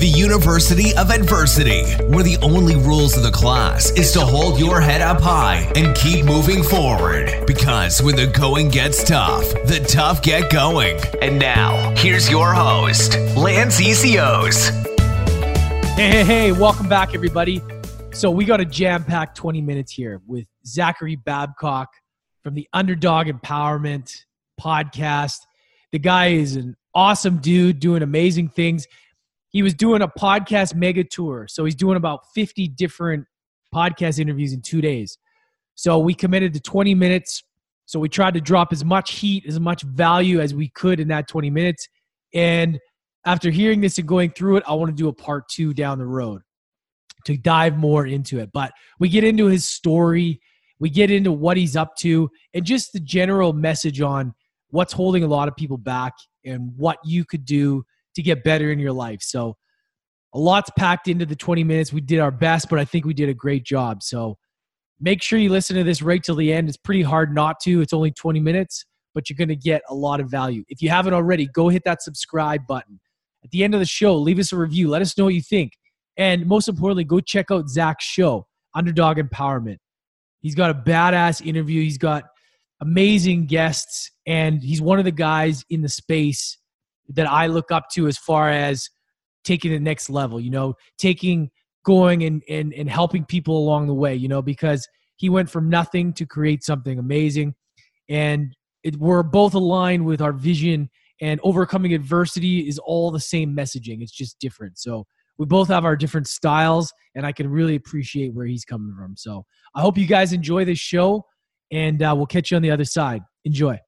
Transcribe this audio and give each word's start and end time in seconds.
the 0.00 0.08
University 0.08 0.96
of 0.96 1.10
Adversity, 1.10 1.84
where 2.06 2.24
the 2.24 2.38
only 2.40 2.74
rules 2.74 3.18
of 3.18 3.22
the 3.22 3.30
class 3.30 3.90
is 3.90 4.12
to 4.12 4.20
hold 4.20 4.58
your 4.58 4.80
head 4.80 5.02
up 5.02 5.20
high 5.20 5.70
and 5.76 5.94
keep 5.94 6.24
moving 6.24 6.62
forward. 6.62 7.44
Because 7.46 8.00
when 8.00 8.16
the 8.16 8.26
going 8.26 8.70
gets 8.70 9.04
tough, 9.04 9.44
the 9.66 9.84
tough 9.86 10.22
get 10.22 10.50
going. 10.50 10.98
And 11.20 11.38
now, 11.38 11.94
here's 11.98 12.30
your 12.30 12.54
host, 12.54 13.18
Lance 13.36 13.78
ECOs. 13.78 14.70
Hey, 15.96 16.08
hey, 16.08 16.24
hey, 16.24 16.52
welcome 16.52 16.88
back, 16.88 17.14
everybody. 17.14 17.60
So, 18.14 18.30
we 18.30 18.46
got 18.46 18.58
a 18.58 18.64
jam 18.64 19.04
packed 19.04 19.36
20 19.36 19.60
minutes 19.60 19.92
here 19.92 20.22
with 20.26 20.46
Zachary 20.64 21.16
Babcock 21.16 21.90
from 22.42 22.54
the 22.54 22.66
Underdog 22.72 23.26
Empowerment 23.26 24.24
podcast. 24.58 25.40
The 25.92 25.98
guy 25.98 26.28
is 26.28 26.56
an 26.56 26.74
awesome 26.94 27.36
dude 27.36 27.80
doing 27.80 28.02
amazing 28.02 28.48
things. 28.48 28.86
He 29.50 29.62
was 29.62 29.74
doing 29.74 30.02
a 30.02 30.08
podcast 30.08 30.74
mega 30.74 31.04
tour. 31.04 31.46
So 31.48 31.64
he's 31.64 31.74
doing 31.74 31.96
about 31.96 32.20
50 32.34 32.68
different 32.68 33.26
podcast 33.74 34.18
interviews 34.18 34.52
in 34.52 34.62
two 34.62 34.80
days. 34.80 35.18
So 35.74 35.98
we 35.98 36.14
committed 36.14 36.52
to 36.54 36.60
20 36.60 36.94
minutes. 36.94 37.42
So 37.86 37.98
we 37.98 38.08
tried 38.08 38.34
to 38.34 38.40
drop 38.40 38.72
as 38.72 38.84
much 38.84 39.12
heat, 39.12 39.44
as 39.46 39.58
much 39.58 39.82
value 39.82 40.40
as 40.40 40.54
we 40.54 40.68
could 40.68 41.00
in 41.00 41.08
that 41.08 41.28
20 41.28 41.50
minutes. 41.50 41.88
And 42.32 42.78
after 43.26 43.50
hearing 43.50 43.80
this 43.80 43.98
and 43.98 44.06
going 44.06 44.30
through 44.30 44.58
it, 44.58 44.64
I 44.66 44.74
want 44.74 44.90
to 44.90 44.96
do 44.96 45.08
a 45.08 45.12
part 45.12 45.48
two 45.48 45.74
down 45.74 45.98
the 45.98 46.06
road 46.06 46.42
to 47.26 47.36
dive 47.36 47.76
more 47.76 48.06
into 48.06 48.38
it. 48.38 48.50
But 48.52 48.72
we 48.98 49.08
get 49.08 49.24
into 49.24 49.46
his 49.46 49.66
story, 49.66 50.40
we 50.78 50.90
get 50.90 51.10
into 51.10 51.32
what 51.32 51.56
he's 51.56 51.76
up 51.76 51.96
to, 51.96 52.30
and 52.54 52.64
just 52.64 52.92
the 52.92 53.00
general 53.00 53.52
message 53.52 54.00
on 54.00 54.32
what's 54.70 54.92
holding 54.92 55.24
a 55.24 55.28
lot 55.28 55.48
of 55.48 55.56
people 55.56 55.76
back 55.76 56.14
and 56.44 56.72
what 56.76 56.98
you 57.04 57.24
could 57.24 57.44
do 57.44 57.84
to 58.20 58.24
get 58.24 58.44
better 58.44 58.70
in 58.70 58.78
your 58.78 58.92
life. 58.92 59.22
So 59.22 59.56
a 60.32 60.38
lot's 60.38 60.70
packed 60.78 61.08
into 61.08 61.26
the 61.26 61.36
20 61.36 61.64
minutes. 61.64 61.92
We 61.92 62.00
did 62.00 62.20
our 62.20 62.30
best, 62.30 62.68
but 62.68 62.78
I 62.78 62.84
think 62.84 63.04
we 63.04 63.14
did 63.14 63.28
a 63.28 63.34
great 63.34 63.64
job. 63.64 64.02
So 64.02 64.36
make 65.00 65.22
sure 65.22 65.38
you 65.38 65.50
listen 65.50 65.76
to 65.76 65.84
this 65.84 66.02
right 66.02 66.22
till 66.22 66.36
the 66.36 66.52
end. 66.52 66.68
It's 66.68 66.76
pretty 66.76 67.02
hard 67.02 67.34
not 67.34 67.60
to. 67.64 67.80
It's 67.80 67.92
only 67.92 68.12
20 68.12 68.40
minutes, 68.40 68.84
but 69.14 69.28
you're 69.28 69.36
going 69.36 69.48
to 69.48 69.56
get 69.56 69.82
a 69.88 69.94
lot 69.94 70.20
of 70.20 70.30
value. 70.30 70.62
If 70.68 70.82
you 70.82 70.90
haven't 70.90 71.14
already, 71.14 71.46
go 71.46 71.68
hit 71.68 71.82
that 71.84 72.02
subscribe 72.02 72.66
button. 72.68 73.00
At 73.42 73.50
the 73.50 73.64
end 73.64 73.74
of 73.74 73.80
the 73.80 73.86
show, 73.86 74.16
leave 74.16 74.38
us 74.38 74.52
a 74.52 74.56
review. 74.56 74.88
Let 74.88 75.02
us 75.02 75.16
know 75.16 75.24
what 75.24 75.34
you 75.34 75.42
think. 75.42 75.72
And 76.16 76.46
most 76.46 76.68
importantly, 76.68 77.04
go 77.04 77.20
check 77.20 77.50
out 77.50 77.68
Zach's 77.68 78.04
show, 78.04 78.46
Underdog 78.74 79.16
Empowerment. 79.16 79.78
He's 80.40 80.54
got 80.54 80.70
a 80.70 80.74
badass 80.74 81.44
interview. 81.44 81.82
He's 81.82 81.98
got 81.98 82.24
amazing 82.80 83.46
guests, 83.46 84.10
and 84.26 84.62
he's 84.62 84.80
one 84.80 84.98
of 84.98 85.04
the 85.04 85.10
guys 85.10 85.64
in 85.70 85.82
the 85.82 85.88
space 85.88 86.58
that 87.10 87.28
I 87.28 87.46
look 87.46 87.70
up 87.70 87.88
to 87.94 88.06
as 88.06 88.18
far 88.18 88.50
as 88.50 88.88
taking 89.44 89.72
the 89.72 89.80
next 89.80 90.10
level, 90.10 90.40
you 90.40 90.50
know, 90.50 90.74
taking 90.98 91.50
going 91.84 92.24
and 92.24 92.42
and 92.48 92.72
and 92.74 92.90
helping 92.90 93.24
people 93.24 93.56
along 93.58 93.86
the 93.86 93.94
way, 93.94 94.14
you 94.14 94.28
know, 94.28 94.42
because 94.42 94.86
he 95.16 95.28
went 95.28 95.50
from 95.50 95.68
nothing 95.68 96.12
to 96.14 96.26
create 96.26 96.64
something 96.64 96.98
amazing. 96.98 97.54
And 98.08 98.54
it, 98.82 98.96
we're 98.96 99.22
both 99.22 99.54
aligned 99.54 100.04
with 100.04 100.22
our 100.22 100.32
vision 100.32 100.88
and 101.20 101.38
overcoming 101.42 101.92
adversity 101.92 102.66
is 102.66 102.78
all 102.78 103.10
the 103.10 103.20
same 103.20 103.54
messaging. 103.54 104.00
It's 104.00 104.12
just 104.12 104.38
different. 104.38 104.78
So 104.78 105.06
we 105.38 105.46
both 105.46 105.68
have 105.68 105.84
our 105.84 105.96
different 105.96 106.26
styles 106.26 106.92
and 107.14 107.26
I 107.26 107.32
can 107.32 107.48
really 107.48 107.74
appreciate 107.74 108.32
where 108.34 108.46
he's 108.46 108.64
coming 108.64 108.94
from. 108.96 109.16
So 109.16 109.44
I 109.74 109.82
hope 109.82 109.98
you 109.98 110.06
guys 110.06 110.32
enjoy 110.32 110.64
this 110.64 110.78
show 110.78 111.24
and 111.70 112.02
uh, 112.02 112.14
we'll 112.16 112.26
catch 112.26 112.50
you 112.50 112.56
on 112.56 112.62
the 112.62 112.70
other 112.70 112.84
side. 112.84 113.22
Enjoy. 113.44 113.78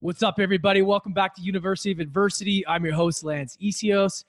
What's 0.00 0.22
up, 0.22 0.38
everybody? 0.38 0.80
Welcome 0.80 1.12
back 1.12 1.34
to 1.34 1.42
University 1.42 1.90
of 1.90 1.98
Adversity. 1.98 2.64
I'm 2.68 2.84
your 2.84 2.94
host, 2.94 3.24
Lance 3.24 3.56
Isios. 3.60 4.22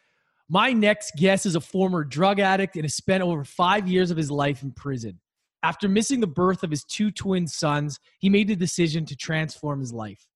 My 0.49 0.73
next 0.73 1.11
guest 1.15 1.45
is 1.45 1.53
a 1.55 1.61
former 1.61 2.03
drug 2.03 2.39
addict 2.39 2.75
and 2.75 2.85
has 2.85 2.95
spent 2.95 3.21
over 3.21 3.43
five 3.43 3.87
years 3.87 4.09
of 4.09 4.17
his 4.17 4.31
life 4.31 4.63
in 4.63 4.71
prison. 4.71 5.19
After 5.61 5.87
missing 5.87 6.21
the 6.21 6.25
birth 6.25 6.63
of 6.63 6.71
his 6.71 6.83
two 6.83 7.11
twin 7.11 7.45
sons, 7.45 7.99
he 8.17 8.31
made 8.31 8.47
the 8.47 8.55
decision 8.55 9.05
to 9.05 9.15
transform 9.15 9.79
his 9.79 9.93
life. 9.93 10.27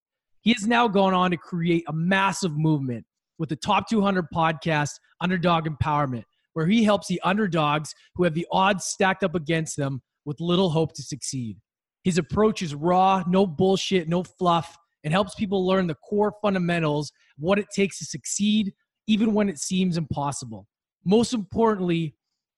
He 0.41 0.53
has 0.53 0.67
now 0.67 0.87
gone 0.87 1.15
on 1.15 1.31
to 1.31 1.37
create 1.37 1.83
a 1.87 1.93
massive 1.93 2.55
movement 2.55 3.03
with 3.39 3.49
the 3.49 3.55
Top 3.55 3.89
200 3.89 4.27
podcast, 4.31 4.91
Underdog 5.19 5.65
Empowerment, 5.65 6.25
where 6.53 6.67
he 6.67 6.83
helps 6.83 7.07
the 7.07 7.19
underdogs 7.23 7.95
who 8.13 8.23
have 8.23 8.35
the 8.35 8.45
odds 8.51 8.85
stacked 8.85 9.23
up 9.23 9.33
against 9.33 9.77
them 9.77 10.03
with 10.25 10.39
little 10.39 10.69
hope 10.69 10.93
to 10.93 11.01
succeed. 11.01 11.57
His 12.03 12.19
approach 12.19 12.61
is 12.61 12.75
raw, 12.75 13.23
no 13.27 13.47
bullshit, 13.47 14.07
no 14.07 14.21
fluff, 14.21 14.77
and 15.03 15.13
helps 15.13 15.35
people 15.35 15.65
learn 15.65 15.87
the 15.87 15.95
core 15.95 16.33
fundamentals 16.41 17.11
what 17.37 17.59
it 17.59 17.67
takes 17.75 17.99
to 17.99 18.05
succeed, 18.05 18.73
even 19.07 19.33
when 19.33 19.49
it 19.49 19.57
seems 19.59 19.97
impossible. 19.97 20.67
Most 21.05 21.33
importantly, 21.33 22.15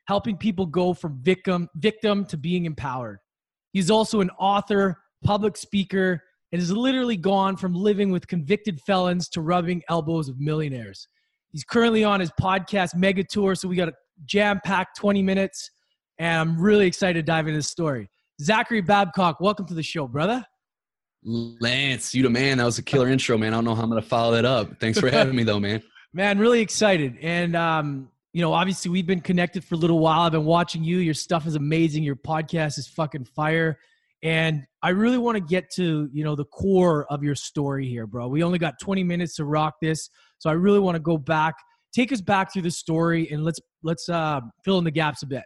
helping 0.08 0.38
people 0.38 0.66
go 0.66 0.94
from 0.94 1.20
victim, 1.22 1.68
victim 1.78 2.26
to 2.26 2.38
being 2.38 2.66
empowered. 2.66 3.20
He's 3.74 3.90
also 3.90 4.22
an 4.22 4.30
author, 4.40 5.00
public 5.24 5.58
speaker, 5.58 6.22
and 6.52 6.62
has 6.62 6.72
literally 6.72 7.18
gone 7.18 7.58
from 7.58 7.74
living 7.74 8.12
with 8.12 8.28
convicted 8.28 8.80
felons 8.82 9.28
to 9.30 9.42
rubbing 9.42 9.82
elbows 9.90 10.30
with 10.30 10.40
millionaires. 10.40 11.08
He's 11.52 11.64
currently 11.64 12.04
on 12.04 12.20
his 12.20 12.32
podcast 12.40 12.96
mega 12.96 13.24
tour, 13.24 13.56
so 13.56 13.68
we 13.68 13.76
got 13.76 13.90
a 13.90 13.94
jam 14.26 14.62
packed 14.64 14.98
20 14.98 15.24
minutes, 15.24 15.72
and 16.20 16.40
I'm 16.40 16.62
really 16.62 16.86
excited 16.86 17.20
to 17.20 17.24
dive 17.24 17.48
into 17.48 17.58
this 17.58 17.70
story. 17.70 18.10
Zachary 18.42 18.82
Babcock, 18.82 19.40
welcome 19.40 19.66
to 19.68 19.74
the 19.74 19.84
show, 19.84 20.08
brother. 20.08 20.46
Lance, 21.26 22.14
you 22.14 22.24
the 22.24 22.30
man. 22.30 22.60
That 22.60 22.66
was 22.66 22.78
a 22.78 22.84
killer 22.84 23.10
intro, 23.10 23.38
man. 23.38 23.54
I 23.54 23.58
don't 23.58 23.66
know 23.66 23.76
how 23.76 23.84
I'm 23.84 23.90
gonna 23.90 24.02
follow 24.02 24.34
that 24.34 24.46
up. 24.46 24.80
Thanks 24.80 25.00
for 25.00 25.10
having 25.10 25.36
me, 25.36 25.44
though, 25.44 25.60
man. 25.60 25.82
Man, 26.14 26.40
really 26.40 26.62
excited. 26.62 27.18
And 27.22 27.58
um, 27.58 28.08
you 28.36 28.42
know, 28.42 28.54
obviously 28.54 28.90
we've 28.92 29.06
been 29.08 29.20
connected 29.22 29.64
for 29.64 29.76
a 29.76 29.78
little 29.78 30.00
while. 30.00 30.22
I've 30.22 30.34
been 30.34 30.44
watching 30.46 30.84
you. 30.84 31.00
Your 31.00 31.14
stuff 31.14 31.48
is 31.48 31.56
amazing. 31.56 32.04
Your 32.04 32.18
podcast 32.18 32.78
is 32.78 32.86
fucking 32.86 33.24
fire. 33.26 33.80
And 34.24 34.66
I 34.82 34.90
really 34.90 35.18
want 35.18 35.36
to 35.36 35.42
get 35.42 35.70
to, 35.76 36.10
you 36.12 36.26
know, 36.26 36.36
the 36.36 36.44
core 36.44 37.06
of 37.10 37.24
your 37.24 37.36
story 37.36 37.88
here, 37.88 38.06
bro. 38.08 38.28
We 38.28 38.44
only 38.44 38.60
got 38.60 38.74
20 38.82 39.06
minutes 39.06 39.36
to 39.36 39.46
rock 39.46 39.76
this. 39.82 40.10
So 40.40 40.50
I 40.50 40.54
really 40.54 40.80
want 40.80 40.96
to 40.96 41.00
go 41.00 41.18
back, 41.18 41.56
take 41.94 42.12
us 42.12 42.20
back 42.20 42.52
through 42.52 42.64
the 42.64 42.72
story 42.72 43.30
and 43.32 43.46
let's 43.46 43.60
let's 43.84 44.10
uh, 44.10 44.42
fill 44.66 44.80
in 44.80 44.84
the 44.84 44.92
gaps 44.92 45.24
a 45.24 45.28
bit. 45.28 45.44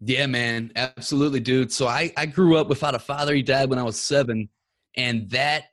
Yeah, 0.00 0.26
man. 0.26 0.72
Absolutely, 0.74 1.38
dude. 1.38 1.70
So 1.70 1.86
I, 1.86 2.12
I 2.16 2.26
grew 2.26 2.56
up 2.56 2.68
without 2.68 2.96
a 2.96 2.98
father. 2.98 3.34
He 3.34 3.42
died 3.42 3.70
when 3.70 3.78
I 3.78 3.84
was 3.84 4.00
seven. 4.00 4.48
And 4.96 5.30
that, 5.30 5.64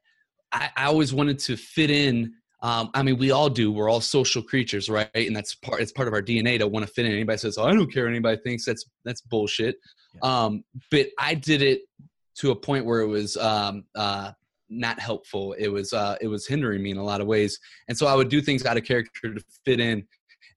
I, 0.51 0.69
I 0.75 0.85
always 0.85 1.13
wanted 1.13 1.39
to 1.39 1.57
fit 1.57 1.89
in. 1.89 2.34
Um, 2.61 2.91
I 2.94 3.03
mean, 3.03 3.17
we 3.17 3.31
all 3.31 3.50
do. 3.50 3.72
We're 3.72 3.89
all 3.89 4.01
social 4.01 4.41
creatures, 4.41 4.89
right? 4.89 5.09
And 5.13 5.35
that's 5.35 5.56
part. 5.56 5.81
It's 5.81 5.91
part 5.91 6.07
of 6.07 6.13
our 6.13 6.22
DNA 6.22 6.59
to 6.59 6.67
want 6.67 6.85
to 6.88 6.91
fit 6.91 7.06
in. 7.06 7.11
Anybody 7.11 7.38
says, 7.38 7.57
"Oh, 7.57 7.66
I 7.66 7.73
don't 7.73 7.91
care." 7.91 8.07
Anybody 8.07 8.39
thinks 8.41 8.63
that's 8.63 8.85
that's 9.03 9.19
bullshit. 9.22 9.75
Yeah. 10.16 10.45
Um, 10.45 10.63
but 10.89 11.07
I 11.19 11.34
did 11.34 11.61
it 11.61 11.81
to 12.35 12.51
a 12.51 12.56
point 12.56 12.85
where 12.85 13.01
it 13.01 13.07
was 13.07 13.35
um, 13.38 13.84
uh, 13.95 14.31
not 14.69 15.00
helpful. 15.00 15.53
It 15.53 15.67
was 15.67 15.94
uh, 15.94 16.17
it 16.22 16.28
was 16.28 16.47
hindering 16.47 16.81
me 16.81 16.91
in 16.91 16.97
a 16.97 17.03
lot 17.03 17.22
of 17.22 17.28
ways. 17.28 17.59
And 17.88 17.97
so 17.97 18.07
I 18.07 18.16
would 18.16 18.29
do 18.29 18.41
things 18.41 18.66
out 18.66 18.78
of 18.78 18.84
character 18.84 19.34
to 19.34 19.44
fit 19.66 19.79
in. 19.79 20.05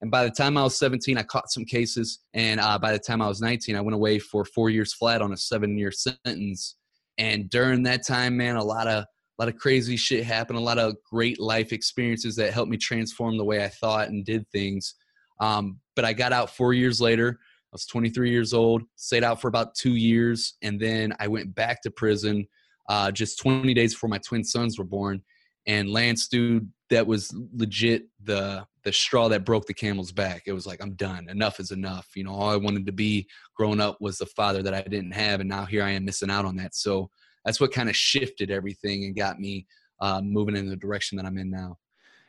And 0.03 0.11
by 0.11 0.25
the 0.25 0.31
time 0.31 0.57
I 0.57 0.63
was 0.63 0.79
17, 0.79 1.17
I 1.17 1.23
caught 1.23 1.51
some 1.51 1.65
cases. 1.65 2.21
And 2.35 2.61
uh, 2.61 2.79
by 2.79 2.93
the 2.93 2.99
time 2.99 3.23
I 3.23 3.29
was 3.29 3.41
19, 3.41 3.77
I 3.77 3.81
went 3.81 3.95
away 3.95 4.19
for 4.19 4.45
four 4.45 4.69
years 4.69 4.93
flat 4.93 5.23
on 5.23 5.33
a 5.33 5.37
seven 5.37 5.77
year 5.79 5.91
sentence. 5.91 6.77
And 7.19 7.49
during 7.51 7.83
that 7.85 8.07
time, 8.07 8.37
man, 8.37 8.57
a 8.57 8.65
lot 8.65 8.87
of 8.87 9.05
a 9.05 9.43
lot 9.43 9.49
of 9.49 9.59
crazy 9.59 9.97
shit 9.97 10.25
happened. 10.25 10.59
A 10.59 10.63
lot 10.63 10.79
of 10.79 10.97
great 11.11 11.39
life 11.39 11.73
experiences 11.73 12.37
that 12.37 12.55
helped 12.55 12.71
me 12.71 12.79
transform 12.79 13.37
the 13.37 13.45
way 13.45 13.63
I 13.63 13.69
thought 13.69 14.09
and 14.09 14.25
did 14.25 14.49
things. 14.51 14.95
Um, 15.41 15.79
but 15.95 16.07
I 16.07 16.15
got 16.15 16.33
out 16.33 16.51
four 16.51 16.73
years 16.73 17.01
later. 17.01 17.39
I 17.41 17.73
was 17.73 17.85
23 17.85 18.31
years 18.31 18.55
old. 18.55 18.83
Stayed 18.97 19.25
out 19.25 19.41
for 19.41 19.49
about 19.49 19.75
two 19.75 19.95
years, 19.95 20.55
and 20.63 20.81
then 20.81 21.13
I 21.21 21.29
went 21.29 21.55
back 21.55 21.83
to 21.83 21.91
prison 21.91 22.47
uh, 22.89 23.11
just 23.11 23.39
20 23.41 23.75
days 23.75 23.95
before 23.95 24.09
my 24.09 24.19
twin 24.19 24.45
sons 24.45 24.79
were 24.79 24.85
born. 24.85 25.23
And 25.67 25.91
Lance, 25.91 26.29
dude, 26.29 26.71
that 26.91 27.07
was 27.07 27.35
legit 27.53 28.05
the 28.23 28.65
the 28.85 28.93
straw 28.93 29.29
that 29.29 29.45
broke 29.45 29.67
the 29.67 29.75
camel's 29.75 30.13
back. 30.13 30.43
It 30.47 30.53
was 30.53 30.67
like 30.67 30.81
I'm 30.81 30.95
done. 30.95 31.29
Enough 31.29 31.59
is 31.59 31.73
enough. 31.73 32.07
You 32.15 32.25
know, 32.25 32.33
all 32.33 32.51
I 32.51 32.57
wanted 32.57 32.87
to 32.87 32.93
be 32.93 33.27
growing 33.57 33.81
up 33.81 33.97
was 34.01 34.19
the 34.19 34.27
father 34.27 34.63
that 34.63 34.75
I 34.75 34.83
didn't 34.83 35.13
have, 35.13 35.41
and 35.41 35.49
now 35.49 35.65
here 35.65 35.83
I 35.83 35.91
am 35.91 36.05
missing 36.05 36.31
out 36.31 36.45
on 36.45 36.57
that. 36.57 36.75
So 36.75 37.11
that's 37.45 37.61
what 37.61 37.73
kind 37.73 37.89
of 37.89 37.97
shifted 37.97 38.51
everything 38.51 39.05
and 39.05 39.17
got 39.17 39.41
me 39.41 39.67
uh, 40.01 40.21
moving 40.23 40.57
in 40.57 40.69
the 40.69 40.77
direction 40.77 41.17
that 41.17 41.27
I'm 41.27 41.39
in 41.39 41.51
now. 41.51 41.79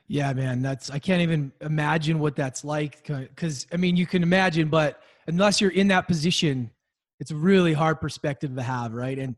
Yeah, 0.08 0.32
man, 0.34 0.62
that's 0.62 0.90
I 0.90 1.00
can't 1.00 1.22
even 1.22 1.52
imagine 1.62 2.20
what 2.20 2.36
that's 2.36 2.64
like. 2.64 3.06
Because 3.06 3.68
I 3.72 3.78
mean, 3.78 3.96
you 3.96 4.08
can 4.08 4.24
imagine, 4.24 4.70
but 4.70 5.02
unless 5.28 5.62
you're 5.62 5.72
in 5.72 5.90
that 5.90 6.08
position, 6.08 6.72
it's 7.20 7.32
a 7.32 7.36
really 7.36 7.74
hard 7.74 8.00
perspective 8.00 8.56
to 8.56 8.62
have, 8.64 8.94
right? 8.94 9.20
And 9.20 9.36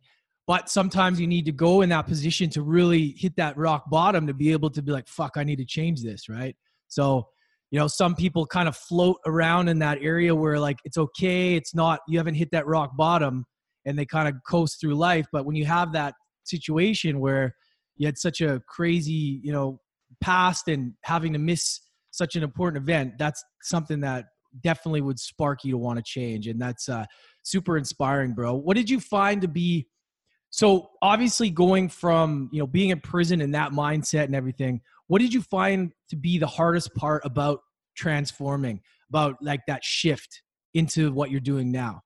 but 0.50 0.68
sometimes 0.68 1.22
you 1.22 1.28
need 1.28 1.46
to 1.46 1.52
go 1.52 1.82
in 1.82 1.90
that 1.90 2.08
position 2.08 2.50
to 2.50 2.64
really 2.64 3.14
hit 3.20 3.36
that 3.36 3.56
rock 3.56 3.88
bottom 3.88 4.26
to 4.26 4.34
be 4.34 4.52
able 4.52 4.72
to 4.72 4.82
be 4.82 4.92
like, 4.92 5.08
"Fuck, 5.08 5.34
I 5.36 5.44
need 5.44 5.58
to 5.58 5.66
change 5.66 6.02
this," 6.02 6.28
right? 6.28 6.56
So, 6.88 7.28
you 7.70 7.78
know, 7.78 7.86
some 7.86 8.16
people 8.16 8.48
kind 8.48 8.68
of 8.68 8.76
float 8.76 9.18
around 9.28 9.68
in 9.68 9.78
that 9.78 10.00
area 10.02 10.34
where 10.34 10.60
like 10.60 10.80
it's 10.86 10.98
okay, 10.98 11.54
it's 11.54 11.76
not, 11.76 12.00
you 12.08 12.18
haven't 12.18 12.34
hit 12.34 12.50
that 12.52 12.66
rock 12.66 12.98
bottom 12.98 13.46
and 13.86 13.96
they 13.96 14.08
kind 14.08 14.28
of 14.28 14.34
coast 14.48 14.82
through 14.82 14.96
life. 14.96 15.28
But 15.32 15.46
when 15.46 15.56
you 15.56 15.66
have 15.66 15.94
that 15.94 16.16
situation 16.46 17.20
where 17.20 17.54
you 17.98 18.08
had 18.08 18.18
such 18.18 18.42
a 18.42 18.60
crazy, 18.68 19.40
you 19.44 19.52
know, 19.52 19.80
past 20.20 20.68
and 20.68 20.94
having 21.04 21.32
to 21.34 21.40
miss 21.40 21.80
such 22.10 22.36
an 22.36 22.42
important 22.42 22.82
event, 22.82 23.20
that's 23.20 23.44
something 23.62 24.00
that 24.00 24.26
definitely 24.64 25.02
would 25.02 25.20
spark 25.20 25.64
you 25.64 25.74
to 25.74 25.78
want 25.78 25.98
to 25.98 26.04
change. 26.04 26.48
And 26.48 26.60
that's 26.60 26.90
uh, 26.90 27.06
super 27.44 27.78
inspiring, 27.78 28.34
bro. 28.34 28.56
What 28.56 28.78
did 28.78 28.90
you 28.90 29.00
find 29.00 29.44
to 29.44 29.48
be 29.48 29.86
so 30.50 30.90
obviously 31.02 31.50
going 31.50 31.90
from 31.90 32.50
you 32.52 32.60
know 32.60 32.68
being 32.68 32.90
in 32.90 33.00
prison 33.00 33.42
and 33.42 33.54
that 33.56 33.72
mindset 33.72 34.26
and 34.26 34.36
everything? 34.36 34.82
What 35.08 35.22
did 35.22 35.34
you 35.34 35.42
find 35.42 35.92
to 36.10 36.16
be 36.16 36.38
the 36.38 36.48
hardest 36.48 36.94
part 36.96 37.24
about 37.26 37.62
transforming, 37.96 38.82
about 39.10 39.38
like 39.42 39.62
that 39.68 39.84
shift 39.84 40.42
into 40.74 41.12
what 41.12 41.32
you're 41.32 41.40
doing 41.40 41.72
now? 41.72 42.02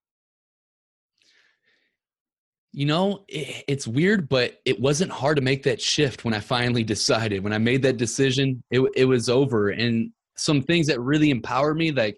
You 2.71 2.87
know, 2.87 3.23
it, 3.27 3.65
it's 3.67 3.87
weird, 3.87 4.27
but 4.27 4.59
it 4.65 4.79
wasn't 4.79 5.11
hard 5.11 5.35
to 5.35 5.43
make 5.43 5.63
that 5.63 5.81
shift 5.81 6.25
when 6.25 6.33
I 6.33 6.39
finally 6.39 6.83
decided. 6.83 7.43
When 7.43 7.53
I 7.53 7.59
made 7.59 7.83
that 7.83 7.97
decision, 7.97 8.63
it, 8.71 8.81
it 8.95 9.05
was 9.05 9.29
over. 9.29 9.69
And 9.69 10.11
some 10.35 10.61
things 10.61 10.87
that 10.87 10.99
really 10.99 11.29
empowered 11.29 11.77
me, 11.77 11.91
like 11.91 12.17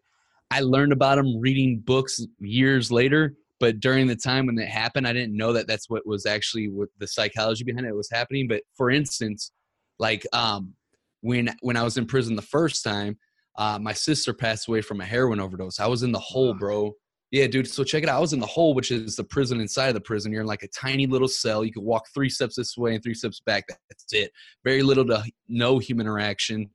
I 0.51 0.61
learned 0.61 0.93
about 0.93 1.17
them 1.17 1.39
reading 1.39 1.81
books 1.83 2.25
years 2.39 2.91
later. 2.91 3.35
But 3.59 3.79
during 3.79 4.07
the 4.07 4.15
time 4.15 4.45
when 4.45 4.55
that 4.55 4.67
happened, 4.67 5.07
I 5.07 5.13
didn't 5.13 5.37
know 5.37 5.53
that 5.53 5.67
that's 5.67 5.89
what 5.89 6.05
was 6.05 6.25
actually 6.25 6.67
what 6.67 6.89
the 6.99 7.07
psychology 7.07 7.63
behind 7.63 7.85
it 7.85 7.95
was 7.95 8.09
happening. 8.11 8.47
But 8.47 8.63
for 8.75 8.89
instance, 8.91 9.51
like 9.97 10.25
um, 10.33 10.73
when 11.21 11.55
when 11.61 11.77
I 11.77 11.83
was 11.83 11.97
in 11.97 12.05
prison 12.05 12.35
the 12.35 12.41
first 12.41 12.83
time, 12.83 13.17
uh, 13.57 13.79
my 13.79 13.93
sister 13.93 14.33
passed 14.33 14.67
away 14.67 14.81
from 14.81 14.99
a 14.99 15.05
heroin 15.05 15.39
overdose. 15.39 15.79
I 15.79 15.87
was 15.87 16.03
in 16.03 16.11
the 16.11 16.19
hole, 16.19 16.53
bro. 16.53 16.93
Yeah, 17.31 17.47
dude. 17.47 17.67
So 17.67 17.83
check 17.83 18.03
it 18.03 18.09
out. 18.09 18.17
I 18.17 18.21
was 18.21 18.33
in 18.33 18.39
the 18.39 18.45
hole, 18.45 18.73
which 18.73 18.91
is 18.91 19.15
the 19.15 19.23
prison 19.23 19.59
inside 19.59 19.87
of 19.87 19.93
the 19.93 20.01
prison. 20.01 20.31
You're 20.31 20.41
in 20.41 20.47
like 20.47 20.63
a 20.63 20.67
tiny 20.67 21.07
little 21.07 21.27
cell. 21.27 21.65
You 21.65 21.71
can 21.71 21.83
walk 21.83 22.05
three 22.13 22.29
steps 22.29 22.55
this 22.55 22.77
way 22.77 22.93
and 22.93 23.03
three 23.03 23.13
steps 23.13 23.41
back. 23.45 23.65
That's 23.67 24.13
it. 24.13 24.31
Very 24.63 24.83
little 24.83 25.05
to 25.07 25.23
no 25.47 25.79
human 25.79 26.05
interaction. 26.05 26.69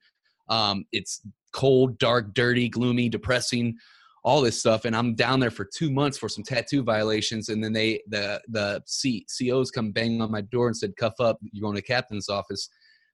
Um, 0.48 0.84
it's 0.92 1.22
cold, 1.52 1.98
dark, 1.98 2.34
dirty, 2.34 2.68
gloomy, 2.68 3.08
depressing, 3.08 3.76
all 4.22 4.40
this 4.40 4.58
stuff. 4.58 4.84
And 4.84 4.94
I'm 4.94 5.14
down 5.14 5.40
there 5.40 5.50
for 5.50 5.64
two 5.64 5.90
months 5.90 6.18
for 6.18 6.28
some 6.28 6.44
tattoo 6.44 6.82
violations. 6.82 7.48
And 7.48 7.62
then 7.62 7.72
they, 7.72 8.02
the 8.08 8.40
the 8.48 8.82
C, 8.86 9.26
COs 9.38 9.70
come 9.70 9.92
banging 9.92 10.22
on 10.22 10.30
my 10.30 10.42
door 10.42 10.66
and 10.66 10.76
said, 10.76 10.96
"Cuff 10.96 11.14
up, 11.20 11.38
you're 11.52 11.62
going 11.62 11.76
to 11.76 11.82
captain's 11.82 12.28
office." 12.28 12.68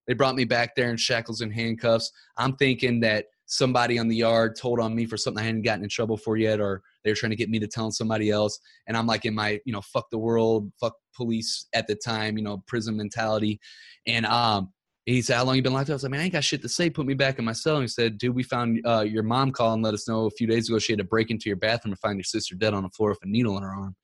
They 0.06 0.14
brought 0.14 0.36
me 0.36 0.44
back 0.44 0.74
there 0.76 0.90
in 0.90 0.96
shackles 0.96 1.40
and 1.40 1.52
handcuffs. 1.52 2.12
I'm 2.38 2.56
thinking 2.56 3.00
that 3.00 3.26
somebody 3.46 3.98
on 3.98 4.08
the 4.08 4.16
yard 4.16 4.56
told 4.56 4.80
on 4.80 4.94
me 4.94 5.06
for 5.06 5.16
something 5.16 5.42
I 5.42 5.46
hadn't 5.46 5.62
gotten 5.62 5.84
in 5.84 5.88
trouble 5.88 6.16
for 6.16 6.36
yet, 6.36 6.60
or 6.60 6.82
they 7.04 7.10
were 7.10 7.16
trying 7.16 7.30
to 7.30 7.36
get 7.36 7.48
me 7.48 7.58
to 7.60 7.66
tell 7.66 7.90
somebody 7.90 8.30
else. 8.30 8.58
And 8.86 8.96
I'm 8.96 9.06
like 9.06 9.24
in 9.24 9.34
my, 9.34 9.60
you 9.64 9.72
know, 9.72 9.80
fuck 9.80 10.10
the 10.10 10.18
world, 10.18 10.70
fuck 10.80 10.94
police 11.14 11.66
at 11.72 11.86
the 11.86 11.94
time, 11.94 12.36
you 12.36 12.44
know, 12.44 12.62
prison 12.66 12.96
mentality. 12.96 13.60
And 14.06 14.26
um, 14.26 14.72
he 15.14 15.22
said, 15.22 15.36
How 15.36 15.44
long 15.44 15.56
you 15.56 15.62
been 15.62 15.72
locked 15.72 15.88
up? 15.88 15.92
I 15.92 15.94
was 15.94 16.02
like, 16.02 16.10
Man, 16.10 16.20
I 16.20 16.24
ain't 16.24 16.32
got 16.32 16.44
shit 16.44 16.62
to 16.62 16.68
say. 16.68 16.90
Put 16.90 17.06
me 17.06 17.14
back 17.14 17.38
in 17.38 17.44
my 17.44 17.52
cell. 17.52 17.76
And 17.76 17.84
he 17.84 17.88
said, 17.88 18.18
Dude, 18.18 18.34
we 18.34 18.42
found 18.42 18.80
uh, 18.84 19.04
your 19.08 19.22
mom 19.22 19.52
call 19.52 19.72
and 19.72 19.82
let 19.82 19.94
us 19.94 20.08
know 20.08 20.26
a 20.26 20.30
few 20.30 20.46
days 20.46 20.68
ago 20.68 20.78
she 20.78 20.92
had 20.92 20.98
to 20.98 21.04
break 21.04 21.30
into 21.30 21.48
your 21.48 21.56
bathroom 21.56 21.92
and 21.92 21.98
find 22.00 22.18
your 22.18 22.24
sister 22.24 22.56
dead 22.56 22.74
on 22.74 22.82
the 22.82 22.90
floor 22.90 23.10
with 23.10 23.20
a 23.22 23.28
needle 23.28 23.56
in 23.56 23.62
her 23.62 23.74
arm. 23.74 23.94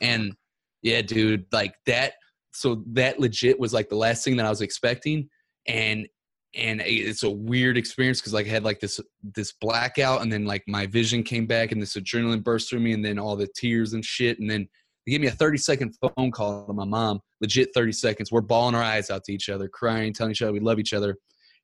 And 0.00 0.34
yeah, 0.82 1.02
dude, 1.02 1.46
like 1.52 1.74
that. 1.86 2.14
So 2.52 2.82
that 2.88 3.20
legit 3.20 3.60
was 3.60 3.72
like 3.72 3.88
the 3.88 3.96
last 3.96 4.24
thing 4.24 4.36
that 4.36 4.46
I 4.46 4.50
was 4.50 4.60
expecting. 4.60 5.28
And 5.66 6.08
and 6.56 6.82
it's 6.84 7.22
a 7.22 7.30
weird 7.30 7.76
experience 7.76 8.20
because 8.20 8.34
like 8.34 8.46
I 8.46 8.50
had 8.50 8.64
like 8.64 8.80
this 8.80 8.98
this 9.22 9.52
blackout 9.52 10.22
and 10.22 10.32
then 10.32 10.46
like 10.46 10.64
my 10.66 10.86
vision 10.86 11.22
came 11.22 11.46
back 11.46 11.70
and 11.70 11.80
this 11.80 11.94
adrenaline 11.94 12.42
burst 12.42 12.68
through 12.68 12.80
me 12.80 12.92
and 12.92 13.04
then 13.04 13.20
all 13.20 13.36
the 13.36 13.46
tears 13.54 13.92
and 13.92 14.04
shit 14.04 14.40
and 14.40 14.50
then 14.50 14.68
they 15.06 15.12
gave 15.12 15.20
me 15.20 15.26
a 15.26 15.32
30 15.32 15.58
second 15.58 15.96
phone 16.00 16.30
call 16.30 16.66
to 16.66 16.72
my 16.72 16.84
mom 16.84 17.20
legit 17.40 17.70
30 17.74 17.92
seconds 17.92 18.32
we're 18.32 18.40
bawling 18.40 18.74
our 18.74 18.82
eyes 18.82 19.10
out 19.10 19.24
to 19.24 19.32
each 19.32 19.48
other 19.48 19.68
crying 19.68 20.12
telling 20.12 20.30
each 20.30 20.42
other 20.42 20.52
we 20.52 20.60
love 20.60 20.78
each 20.78 20.92
other 20.92 21.16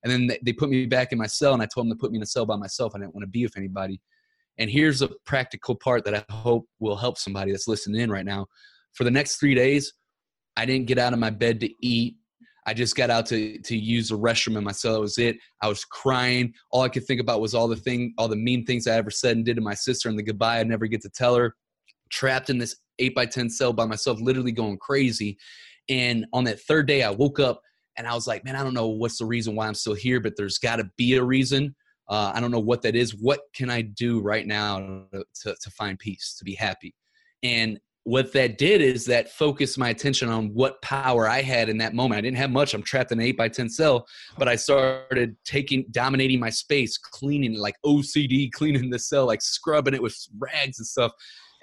and 0.03 0.11
then 0.11 0.37
they, 0.43 0.53
put 0.53 0.69
me 0.69 0.85
back 0.85 1.11
in 1.11 1.17
my 1.17 1.25
cell 1.25 1.53
and 1.53 1.61
I 1.61 1.65
told 1.65 1.87
them 1.87 1.97
to 1.97 1.99
put 1.99 2.11
me 2.11 2.17
in 2.17 2.23
a 2.23 2.27
cell 2.27 2.45
by 2.45 2.55
myself 2.55 2.93
I 2.95 2.99
didn't 2.99 3.15
want 3.15 3.23
to 3.23 3.29
be 3.29 3.43
with 3.43 3.57
anybody 3.57 3.99
and 4.57 4.69
here's 4.69 5.01
a 5.01 5.09
practical 5.25 5.75
part 5.75 6.05
that 6.05 6.15
I 6.15 6.23
hope 6.31 6.67
will 6.79 6.95
help 6.95 7.17
somebody 7.17 7.51
that's 7.51 7.67
listening 7.67 8.01
in 8.01 8.11
right 8.11 8.25
now 8.25 8.47
for 8.93 9.03
the 9.03 9.11
next 9.11 9.37
three 9.37 9.55
days 9.55 9.93
I 10.55 10.65
didn't 10.65 10.87
get 10.87 10.97
out 10.97 11.13
of 11.13 11.19
my 11.19 11.29
bed 11.29 11.59
to 11.61 11.69
eat 11.81 12.17
I 12.67 12.73
just 12.73 12.97
got 12.97 13.09
out 13.09 13.25
to 13.27 13.57
to 13.59 13.77
use 13.77 14.09
the 14.09 14.19
restroom 14.19 14.57
in 14.57 14.63
my 14.65 14.73
cell. 14.73 14.93
That 14.93 14.99
was 14.99 15.17
it. 15.17 15.37
I 15.61 15.69
was 15.69 15.85
crying. 15.85 16.53
All 16.69 16.81
I 16.81 16.89
could 16.89 17.05
think 17.05 17.21
about 17.21 17.39
was 17.39 17.55
all 17.55 17.69
the 17.69 17.77
thing, 17.77 18.13
all 18.17 18.27
the 18.27 18.35
mean 18.35 18.65
things 18.65 18.87
I 18.87 18.95
ever 18.95 19.09
said 19.09 19.37
and 19.37 19.45
did 19.45 19.55
to 19.55 19.61
my 19.61 19.73
sister, 19.73 20.09
and 20.09 20.19
the 20.19 20.23
goodbye 20.23 20.59
I 20.59 20.63
never 20.63 20.85
get 20.85 21.01
to 21.03 21.09
tell 21.09 21.33
her. 21.35 21.55
Trapped 22.09 22.49
in 22.49 22.57
this 22.57 22.75
eight 22.99 23.15
by 23.15 23.25
ten 23.25 23.49
cell 23.49 23.73
by 23.73 23.85
myself, 23.85 24.19
literally 24.19 24.51
going 24.51 24.77
crazy. 24.77 25.37
And 25.89 26.25
on 26.33 26.43
that 26.45 26.59
third 26.61 26.87
day, 26.87 27.03
I 27.03 27.11
woke 27.11 27.39
up 27.39 27.61
and 27.97 28.07
I 28.07 28.13
was 28.13 28.27
like, 28.27 28.45
man, 28.45 28.55
I 28.55 28.63
don't 28.63 28.73
know 28.73 28.87
what's 28.87 29.17
the 29.17 29.25
reason 29.25 29.55
why 29.55 29.67
I'm 29.67 29.73
still 29.73 29.93
here, 29.93 30.19
but 30.19 30.33
there's 30.37 30.57
got 30.57 30.77
to 30.77 30.89
be 30.97 31.15
a 31.15 31.23
reason. 31.23 31.75
Uh, 32.09 32.31
I 32.33 32.39
don't 32.39 32.51
know 32.51 32.59
what 32.59 32.81
that 32.83 32.95
is. 32.95 33.15
What 33.15 33.41
can 33.53 33.69
I 33.69 33.81
do 33.81 34.21
right 34.21 34.45
now 34.45 35.05
to, 35.11 35.55
to 35.59 35.69
find 35.71 35.97
peace, 35.99 36.35
to 36.37 36.45
be 36.45 36.53
happy? 36.53 36.95
And 37.43 37.79
what 38.07 38.31
that 38.31 38.57
did 38.57 38.79
is 38.79 39.03
that 39.05 39.29
focused 39.33 39.77
my 39.77 39.89
attention 39.89 40.29
on 40.29 40.53
what 40.53 40.81
power 40.81 41.27
I 41.27 41.41
had 41.41 41.67
in 41.67 41.77
that 41.79 41.93
moment. 41.93 42.17
I 42.17 42.21
didn't 42.21 42.37
have 42.37 42.51
much. 42.51 42.73
I'm 42.73 42.81
trapped 42.81 43.11
in 43.11 43.19
an 43.19 43.25
eight 43.25 43.35
by 43.35 43.49
ten 43.49 43.67
cell, 43.67 44.07
but 44.37 44.47
I 44.47 44.55
started 44.55 45.35
taking 45.43 45.83
dominating 45.91 46.39
my 46.39 46.49
space, 46.49 46.97
cleaning 46.97 47.55
like 47.55 47.75
OCD, 47.85 48.49
cleaning 48.53 48.89
the 48.89 48.97
cell, 48.97 49.25
like 49.25 49.41
scrubbing 49.41 49.93
it 49.93 50.01
with 50.01 50.17
rags 50.39 50.79
and 50.79 50.87
stuff. 50.87 51.11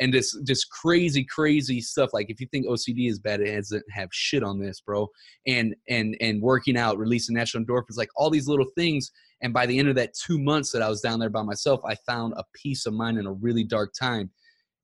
And 0.00 0.12
this 0.12 0.37
just 0.46 0.70
crazy, 0.70 1.25
crazy 1.25 1.81
stuff. 1.81 2.11
Like 2.12 2.31
if 2.31 2.41
you 2.41 2.46
think 2.46 2.67
OCD 2.67 3.08
is 3.08 3.19
bad, 3.19 3.41
it 3.41 3.55
doesn't 3.55 3.85
have 3.91 4.08
shit 4.12 4.43
on 4.43 4.58
this, 4.58 4.81
bro. 4.81 5.08
And 5.46 5.75
and 5.88 6.17
and 6.20 6.43
working 6.43 6.76
out, 6.76 6.99
releasing 6.99 7.35
natural 7.35 7.64
endorphins, 7.64 7.96
like 7.96 8.11
all 8.17 8.31
these 8.31 8.49
little 8.49 8.67
things. 8.76 9.11
And 9.43 9.52
by 9.52 9.67
the 9.67 9.79
end 9.79 9.88
of 9.88 9.94
that 9.96 10.14
two 10.14 10.38
months 10.38 10.73
that 10.73 10.82
I 10.82 10.88
was 10.88 11.00
down 11.00 11.19
there 11.19 11.29
by 11.29 11.43
myself, 11.43 11.81
I 11.87 11.96
found 12.06 12.35
a 12.37 12.44
peace 12.55 12.87
of 12.87 12.94
mind 12.94 13.19
in 13.19 13.26
a 13.26 13.32
really 13.32 13.64
dark 13.64 13.93
time. 13.99 14.31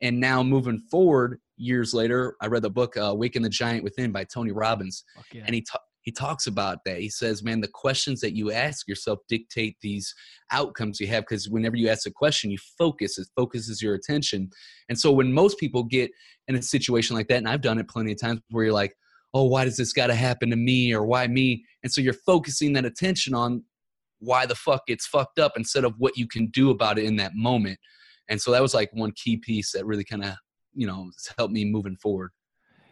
And 0.03 0.21
now 0.21 0.43
moving 0.43 0.79
forward, 0.91 1.41
years 1.57 1.93
later, 1.93 2.37
I 2.41 2.47
read 2.47 2.63
the 2.63 2.71
book 2.71 2.97
uh, 2.97 3.15
"Waking 3.15 3.43
the 3.43 3.49
Giant 3.49 3.85
Within" 3.85 4.13
by 4.13 4.25
Tony 4.25 4.51
Robbins, 4.51 5.05
yeah. 5.33 5.43
and 5.45 5.55
he 5.55 5.63
ta- 5.63 5.81
he 6.03 6.13
talks 6.13 6.47
about 6.47 6.79
that. 6.87 7.01
He 7.01 7.11
says, 7.11 7.43
"Man, 7.43 7.61
the 7.61 7.69
questions 7.69 8.21
that 8.21 8.35
you 8.35 8.51
ask 8.53 8.89
yourself 8.89 9.21
dictate 9.29 9.77
these 9.81 10.15
outcomes 10.51 11.01
you 11.01 11.07
have 11.09 11.25
because 11.25 11.49
whenever 11.49 11.77
you 11.77 11.89
ask 11.89 12.07
a 12.07 12.11
question, 12.11 12.51
you 12.51 12.59
focus. 12.79 13.19
It 13.19 13.29
focuses 13.37 13.83
your 13.83 13.95
attention, 13.95 14.51
and 14.89 14.99
so 14.99 15.13
when 15.13 15.33
most 15.33 15.59
people 15.59 15.85
get 15.85 16.11
in 16.49 16.57
a 16.57 16.63
situation 16.63 17.17
like 17.17 17.29
that, 17.29 17.39
and 17.39 17.49
I've 17.49 17.61
done 17.61 17.79
it 17.79 17.89
plenty 17.89 18.13
of 18.13 18.21
times, 18.21 18.41
where 18.51 18.65
you're 18.65 18.75
like." 18.75 18.95
Oh, 19.33 19.45
why 19.45 19.65
does 19.65 19.77
this 19.77 19.93
got 19.93 20.09
to 20.09 20.15
happen 20.17 20.51
to 20.51 20.57
me, 20.57 20.93
or 20.93 21.05
why 21.05 21.29
me? 21.29 21.65
And 21.85 21.93
so 21.93 22.01
you're 22.01 22.13
focusing 22.13 22.73
that 22.73 22.85
attention 22.85 23.33
on 23.33 23.63
why 24.19 24.45
the 24.45 24.57
fuck 24.57 24.83
it's 24.89 25.07
fucked 25.07 25.39
up 25.39 25.53
instead 25.57 25.85
of 25.85 25.95
what 25.99 26.17
you 26.17 26.27
can 26.27 26.47
do 26.49 26.71
about 26.71 26.99
it 26.99 27.05
in 27.05 27.15
that 27.19 27.37
moment. 27.37 27.79
And 28.29 28.41
so 28.41 28.51
that 28.51 28.63
was 28.63 28.75
like 28.75 28.91
one 28.93 29.13
key 29.13 29.37
piece 29.37 29.71
that 29.71 29.87
really 29.87 30.03
kind 30.03 30.25
of 30.25 30.35
you 30.75 30.87
know 30.87 31.11
helped 31.37 31.53
me 31.53 31.65
moving 31.65 31.97
forward 31.97 32.31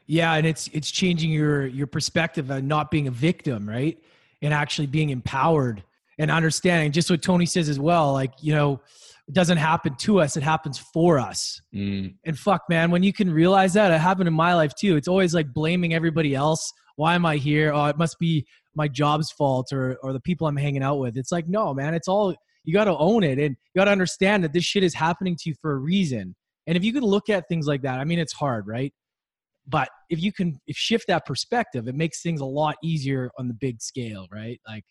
yeah 0.09 0.35
and 0.35 0.47
it's 0.47 0.69
it's 0.73 0.91
changing 0.91 1.31
your 1.31 1.67
your 1.67 1.87
perspective 1.87 2.51
on 2.51 2.67
not 2.67 2.91
being 2.91 3.07
a 3.07 3.13
victim 3.13 3.69
right? 3.69 3.97
And 4.43 4.53
actually 4.53 4.87
being 4.87 5.11
empowered. 5.11 5.85
And 6.21 6.33
understanding 6.33 6.91
just 6.91 7.11
what 7.11 7.23
tony 7.23 7.47
says 7.47 7.69
as 7.69 7.79
well 7.79 8.13
like 8.13 8.33
you 8.41 8.53
know 8.53 8.81
it 9.29 9.35
doesn't 9.35 9.59
happen 9.59 9.95
to 9.97 10.21
us 10.21 10.37
it 10.37 10.43
happens 10.43 10.77
for 10.79 11.21
us. 11.21 11.61
Mm. 11.73 12.15
and 12.25 12.37
fuck 12.37 12.63
man 12.69 12.91
when 12.91 13.05
you 13.05 13.13
can 13.13 13.33
realize 13.33 13.75
that 13.75 13.93
it 13.93 14.01
happened 14.01 14.27
in 14.27 14.35
my 14.35 14.55
life 14.55 14.75
too. 14.75 14.97
It's 14.97 15.07
always 15.07 15.33
like 15.33 15.53
blaming 15.53 15.95
everybody 15.95 16.35
else. 16.35 16.73
Why 16.97 17.15
am 17.15 17.25
i 17.25 17.37
here? 17.37 17.73
Oh 17.73 17.85
it 17.85 17.99
must 17.99 18.19
be 18.19 18.47
my 18.75 18.89
job's 18.89 19.31
fault 19.31 19.73
or 19.73 19.97
or 20.03 20.13
the 20.13 20.21
people 20.21 20.49
i'm 20.49 20.57
hanging 20.57 20.83
out 20.83 20.99
with. 20.99 21.17
It's 21.17 21.31
like 21.31 21.47
no 21.47 21.73
man 21.73 21.95
it's 21.95 22.09
all 22.09 22.35
you 22.65 22.75
got 22.75 22.85
to 22.85 22.97
own 22.99 23.23
it 23.23 23.39
and 23.39 23.57
you 23.73 23.79
got 23.79 23.87
to 23.87 23.91
understand 23.91 24.45
that 24.45 24.53
this 24.53 24.65
shit 24.65 24.85
is 24.85 24.93
happening 24.93 25.37
to 25.37 25.49
you 25.49 25.55
for 25.63 25.73
a 25.73 25.77
reason. 25.77 26.35
And 26.67 26.77
if 26.77 26.85
you 26.85 26.93
could 26.93 27.03
look 27.03 27.31
at 27.31 27.49
things 27.49 27.67
like 27.67 27.81
that, 27.83 27.99
I 27.99 28.05
mean, 28.05 28.19
it's 28.19 28.35
hard, 28.35 28.67
right? 28.67 28.93
But 29.69 29.91
if 30.09 30.23
you 30.23 30.33
can 30.33 30.59
if 30.67 30.77
shift 30.77 31.07
that 31.09 31.27
perspective, 31.27 31.89
it 31.89 31.95
makes 31.95 32.23
things 32.23 32.41
a 32.41 32.47
lot 32.47 32.77
easier 32.83 33.31
on 33.39 33.49
the 33.49 33.55
big 33.55 33.83
scale, 33.83 34.27
right? 34.33 34.61
Like, 34.67 34.85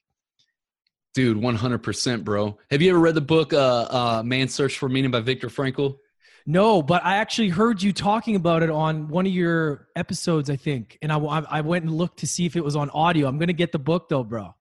dude, 1.15 1.37
one 1.37 1.55
hundred 1.55 1.79
percent, 1.79 2.23
bro. 2.23 2.57
Have 2.69 2.81
you 2.81 2.91
ever 2.91 2.99
read 2.99 3.15
the 3.15 3.21
book 3.21 3.53
uh, 3.53 3.87
uh, 3.89 4.23
"Man's 4.23 4.53
Search 4.53 4.77
for 4.77 4.87
Meaning" 4.87 5.11
by 5.11 5.19
Viktor 5.21 5.47
Frankl? 5.47 5.97
No, 6.45 6.81
but 6.81 7.03
I 7.03 7.17
actually 7.17 7.49
heard 7.49 7.81
you 7.81 7.91
talking 7.91 8.37
about 8.37 8.63
it 8.63 8.69
on 8.69 9.09
one 9.09 9.25
of 9.25 9.33
your 9.33 9.89
episodes, 9.97 10.49
I 10.49 10.55
think, 10.55 10.97
and 11.01 11.11
I, 11.11 11.17
I 11.17 11.59
went 11.59 11.83
and 11.83 11.93
looked 11.93 12.19
to 12.19 12.27
see 12.27 12.45
if 12.45 12.55
it 12.55 12.63
was 12.63 12.77
on 12.77 12.89
audio. 12.91 13.27
I'm 13.27 13.37
gonna 13.37 13.53
get 13.53 13.71
the 13.71 13.79
book 13.79 14.07
though, 14.09 14.23
bro. 14.23 14.53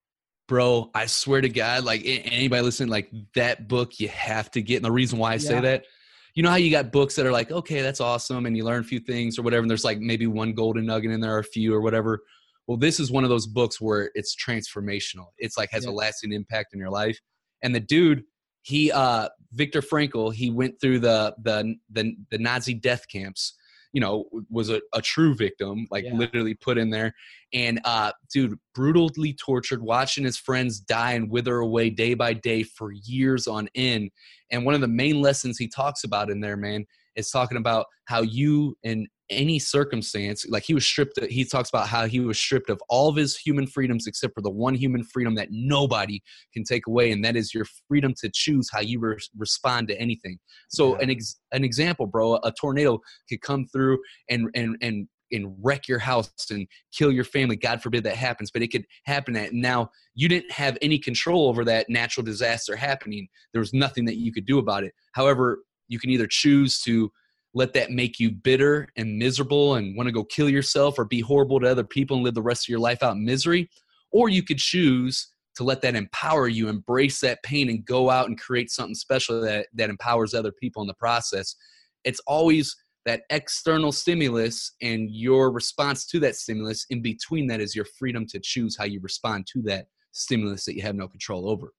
Bro, 0.49 0.91
I 0.95 1.07
swear 1.07 1.41
to 1.41 1.49
God, 1.49 1.85
like 1.85 2.03
anybody 2.05 2.63
listening, 2.63 2.89
like 2.89 3.11
that 3.35 3.69
book, 3.69 4.01
you 4.01 4.09
have 4.09 4.51
to 4.53 4.63
get. 4.63 4.77
And 4.77 4.85
the 4.85 4.93
reason 4.93 5.19
why 5.19 5.33
I 5.33 5.37
say 5.39 5.61
that 5.61 5.85
you 6.37 6.43
know 6.43 6.51
how 6.51 6.57
you 6.57 6.71
got 6.71 6.93
books 6.93 7.17
that 7.17 7.27
are 7.27 7.33
like, 7.33 7.51
okay, 7.51 7.81
that's 7.81 8.01
awesome, 8.01 8.47
and 8.47 8.57
you 8.57 8.63
learn 8.63 8.83
a 8.83 8.85
few 8.85 9.01
things 9.01 9.39
or 9.39 9.43
whatever, 9.43 9.63
and 9.63 9.71
there's 9.71 9.85
like 9.85 9.99
maybe 9.99 10.27
one 10.27 10.53
golden 10.53 10.87
nugget 10.87 11.11
in 11.11 11.21
there 11.21 11.35
or 11.35 11.41
a 11.41 11.45
few 11.45 11.75
or 11.75 11.81
whatever. 11.81 12.21
Well, 12.67 12.77
this 12.77 13.01
is 13.01 13.11
one 13.11 13.25
of 13.25 13.31
those 13.31 13.47
books 13.47 13.81
where 13.81 14.11
it's 14.15 14.37
transformational. 14.37 15.29
It's 15.39 15.57
like 15.57 15.71
has 15.73 15.85
yeah. 15.85 15.91
a 15.91 15.93
lasting 15.93 16.33
impact 16.33 16.75
in 16.75 16.79
your 16.79 16.91
life. 16.91 17.19
And 17.63 17.75
the 17.75 17.81
dude, 17.81 18.25
he 18.63 18.93
uh 18.93 19.29
Viktor 19.53 19.81
Frankl, 19.81 20.35
he 20.35 20.51
went 20.51 20.81
through 20.81 20.99
the 21.01 21.35
the 21.43 21.75
the, 21.91 22.15
the 22.31 22.39
Nazi 22.39 22.75
death 22.75 23.09
camps 23.11 23.55
you 23.97 24.01
know 24.01 24.27
was 24.51 24.69
a, 24.69 24.83
a 24.93 25.01
true 25.01 25.35
victim 25.35 25.87
like 25.91 26.05
Yeah. 26.05 26.13
literally 26.13 26.53
put 26.53 26.77
in 26.77 26.91
there 26.91 27.15
and 27.55 27.81
uh 27.87 28.13
dude 28.31 28.59
brutally 28.75 29.33
tortured 29.33 29.83
watching 29.83 30.23
his 30.25 30.37
friends 30.37 30.79
die 30.81 31.13
and 31.13 31.31
wither 31.31 31.57
away 31.61 31.89
day 31.89 32.13
by 32.13 32.35
day 32.35 32.63
for 32.63 32.93
years 32.93 33.47
on 33.47 33.71
end 33.75 34.11
and 34.51 34.67
one 34.67 34.75
of 34.75 34.83
the 34.83 34.87
main 35.03 35.23
lessons 35.23 35.57
he 35.57 35.67
talks 35.67 36.05
about 36.05 36.29
in 36.29 36.41
there 36.41 36.59
man 36.59 36.85
is 37.15 37.31
talking 37.31 37.57
about 37.57 37.87
how 38.05 38.21
you 38.21 38.77
in 38.83 39.07
any 39.31 39.59
circumstance 39.59 40.47
like 40.49 40.63
he 40.63 40.75
was 40.75 40.87
stripped 40.87 41.19
he 41.29 41.45
talks 41.45 41.69
about 41.69 41.89
how 41.89 42.07
he 42.07 42.21
was 42.21 42.39
stripped 42.39 42.71
of 42.71 42.81
all 42.89 43.09
of 43.09 43.17
his 43.17 43.37
human 43.37 43.67
freedoms 43.67 44.07
except 44.07 44.33
for 44.35 44.41
the 44.41 44.51
one 44.51 44.75
human 44.75 45.03
freedom 45.03 45.35
that 45.35 45.49
nobody 45.51 46.23
can 46.53 46.63
take 46.63 46.87
away 46.87 47.11
and 47.11 47.25
that 47.25 47.35
is 47.35 47.53
your 47.53 47.67
freedom 47.89 48.15
to 48.17 48.31
choose 48.33 48.69
how 48.73 48.81
you 48.81 49.01
re- 49.01 49.17
respond 49.37 49.89
to 49.89 49.99
anything. 50.01 50.39
So 50.69 50.95
Yeah. 50.97 51.03
an 51.05 51.11
ex- 51.11 51.41
an 51.53 51.65
example 51.65 52.07
bro 52.07 52.37
a 52.37 52.53
tornado 52.53 53.01
could 53.29 53.41
come 53.41 53.67
through 53.67 53.99
and 54.31 54.49
and 54.55 54.77
and 54.81 55.09
and 55.33 55.57
wreck 55.61 55.89
your 55.89 55.99
house 55.99 56.31
and 56.51 56.69
kill 56.97 57.11
your 57.11 57.25
family 57.25 57.57
god 57.57 57.83
forbid 57.83 58.05
that 58.05 58.15
happens 58.17 58.53
but 58.53 58.63
it 58.63 58.69
could 58.69 58.87
happen 59.07 59.35
at 59.35 59.53
now 59.53 59.91
you 60.15 60.29
didn't 60.29 60.53
have 60.53 60.79
any 60.81 60.99
control 61.01 61.49
over 61.49 61.65
that 61.65 61.87
natural 61.89 62.25
disaster 62.25 62.77
happening. 62.77 63.27
There 63.53 63.61
was 63.61 63.75
nothing 63.75 64.05
that 64.07 64.17
you 64.17 64.33
could 64.33 64.47
do 64.47 64.59
about 64.59 64.85
it. 64.85 64.95
However 65.13 65.65
you 65.89 65.99
can 65.99 66.11
either 66.11 66.27
choose 66.29 66.81
to 66.83 67.11
let 67.57 67.73
that 67.73 67.91
make 67.91 68.21
you 68.21 68.31
bitter 68.31 68.87
and 68.97 69.19
miserable 69.19 69.77
and 69.77 69.97
want 69.97 70.07
to 70.07 70.13
go 70.13 70.23
kill 70.25 70.51
yourself 70.51 70.99
or 70.99 71.07
be 71.07 71.21
horrible 71.21 71.59
to 71.59 71.67
other 71.67 71.83
people 71.83 72.17
and 72.17 72.25
live 72.25 72.35
the 72.35 72.43
rest 72.43 72.67
of 72.67 72.69
your 72.69 72.79
life 72.79 73.03
out 73.03 73.17
in 73.17 73.25
misery. 73.25 73.71
Or 74.13 74.29
you 74.29 74.43
could 74.43 74.59
choose 74.59 75.29
to 75.55 75.65
let 75.65 75.81
that 75.81 75.97
empower 75.97 76.49
you 76.49 76.69
embrace 76.69 77.19
that 77.21 77.43
pain 77.43 77.71
and 77.71 77.83
go 77.83 78.11
out 78.11 78.29
and 78.29 78.39
create 78.39 78.71
something 78.71 78.95
special 78.95 79.41
that 79.41 79.69
that 79.73 79.89
empowers 79.89 80.35
other 80.35 80.53
people 80.53 80.83
in 80.83 80.87
the 80.87 80.95
process. 80.95 81.57
It's 82.05 82.21
always 82.27 82.77
that 83.07 83.23
external 83.31 83.91
stimulus 83.91 84.73
and 84.83 85.11
your 85.11 85.51
response 85.51 86.05
to 86.09 86.21
that 86.21 86.37
stimulus 86.37 86.85
in 86.91 87.01
between 87.01 87.47
that 87.47 87.63
is 87.63 87.75
your 87.75 87.87
freedom 87.99 88.27
to 88.27 88.39
choose 88.39 88.77
how 88.77 88.85
you 88.85 89.01
respond 89.01 89.47
to 89.55 89.63
that 89.63 89.87
stimulus 90.13 90.67
that 90.67 90.75
you 90.75 90.83
have 90.83 90.95
no 90.95 91.09
control 91.09 91.49
over. 91.49 91.73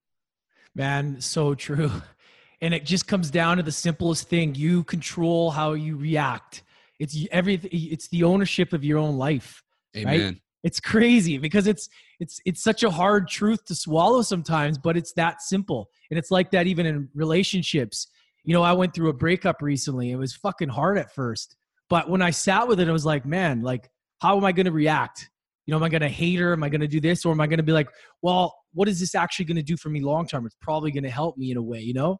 Man, 0.74 1.22
so 1.22 1.54
true. 1.54 1.92
And 2.62 2.74
it 2.74 2.86
just 2.86 3.08
comes 3.08 3.30
down 3.30 3.58
to 3.58 3.64
the 3.64 3.72
simplest 3.72 4.30
thing. 4.30 4.56
You 4.56 4.84
control 4.84 5.52
how 5.52 5.74
you 5.74 5.96
react. 5.96 6.64
It's 7.00 7.16
everything 7.32 7.70
it's 7.74 8.08
the 8.08 8.24
ownership 8.24 8.74
of 8.74 8.84
your 8.84 8.98
own 8.98 9.18
life. 9.18 9.64
amen 9.96 10.42
It's 10.64 10.80
crazy 10.80 11.38
because 11.38 11.68
it's 11.68 11.88
it's 12.20 12.40
it's 12.46 12.64
such 12.64 12.84
a 12.84 12.90
hard 12.90 13.28
truth 13.28 13.64
to 13.66 13.76
swallow 13.76 14.22
sometimes, 14.22 14.78
but 14.78 14.98
it's 14.98 15.14
that 15.14 15.42
simple. 15.42 15.90
And 16.10 16.18
it's 16.18 16.32
like 16.32 16.52
that 16.52 16.68
even 16.68 16.86
in 16.86 17.10
relationships. 17.14 18.08
You 18.44 18.54
know, 18.54 18.64
I 18.64 18.74
went 18.74 18.94
through 18.94 19.10
a 19.10 19.14
breakup 19.14 19.62
recently. 19.62 20.12
It 20.12 20.16
was 20.16 20.34
fucking 20.34 20.70
hard 20.70 20.98
at 20.98 21.14
first. 21.14 21.56
But 21.90 22.10
when 22.10 22.22
I 22.22 22.32
sat 22.32 22.68
with 22.68 22.80
it, 22.80 22.90
I 22.90 22.92
was 22.92 23.06
like, 23.06 23.26
man, 23.26 23.62
like 23.62 23.90
how 24.20 24.36
am 24.38 24.46
I 24.46 24.52
going 24.52 24.66
to 24.66 24.72
react? 24.72 25.30
You 25.66 25.72
know, 25.72 25.78
am 25.78 25.84
I 25.84 25.90
going 25.90 26.02
to 26.02 26.10
hate 26.10 26.40
her? 26.40 26.54
Am 26.54 26.64
I 26.64 26.70
going 26.70 26.82
to 26.82 26.88
do 26.88 27.02
this? 27.02 27.26
Or 27.26 27.32
am 27.34 27.42
I 27.42 27.48
going 27.48 27.58
to 27.58 27.64
be 27.64 27.74
like, 27.74 27.90
well, 28.22 28.56
what 28.74 28.88
is 28.88 29.00
this 29.00 29.16
actually 29.16 29.46
going 29.46 29.58
to 29.58 29.64
do 29.64 29.78
for 29.78 29.90
me 29.90 30.02
long 30.02 30.28
term? 30.28 30.46
It's 30.46 30.56
probably 30.62 30.92
going 30.92 31.04
to 31.04 31.10
help 31.10 31.38
me 31.38 31.52
in 31.52 31.58
a 31.58 31.62
way, 31.62 31.82
you 31.82 31.94
know? 31.94 32.20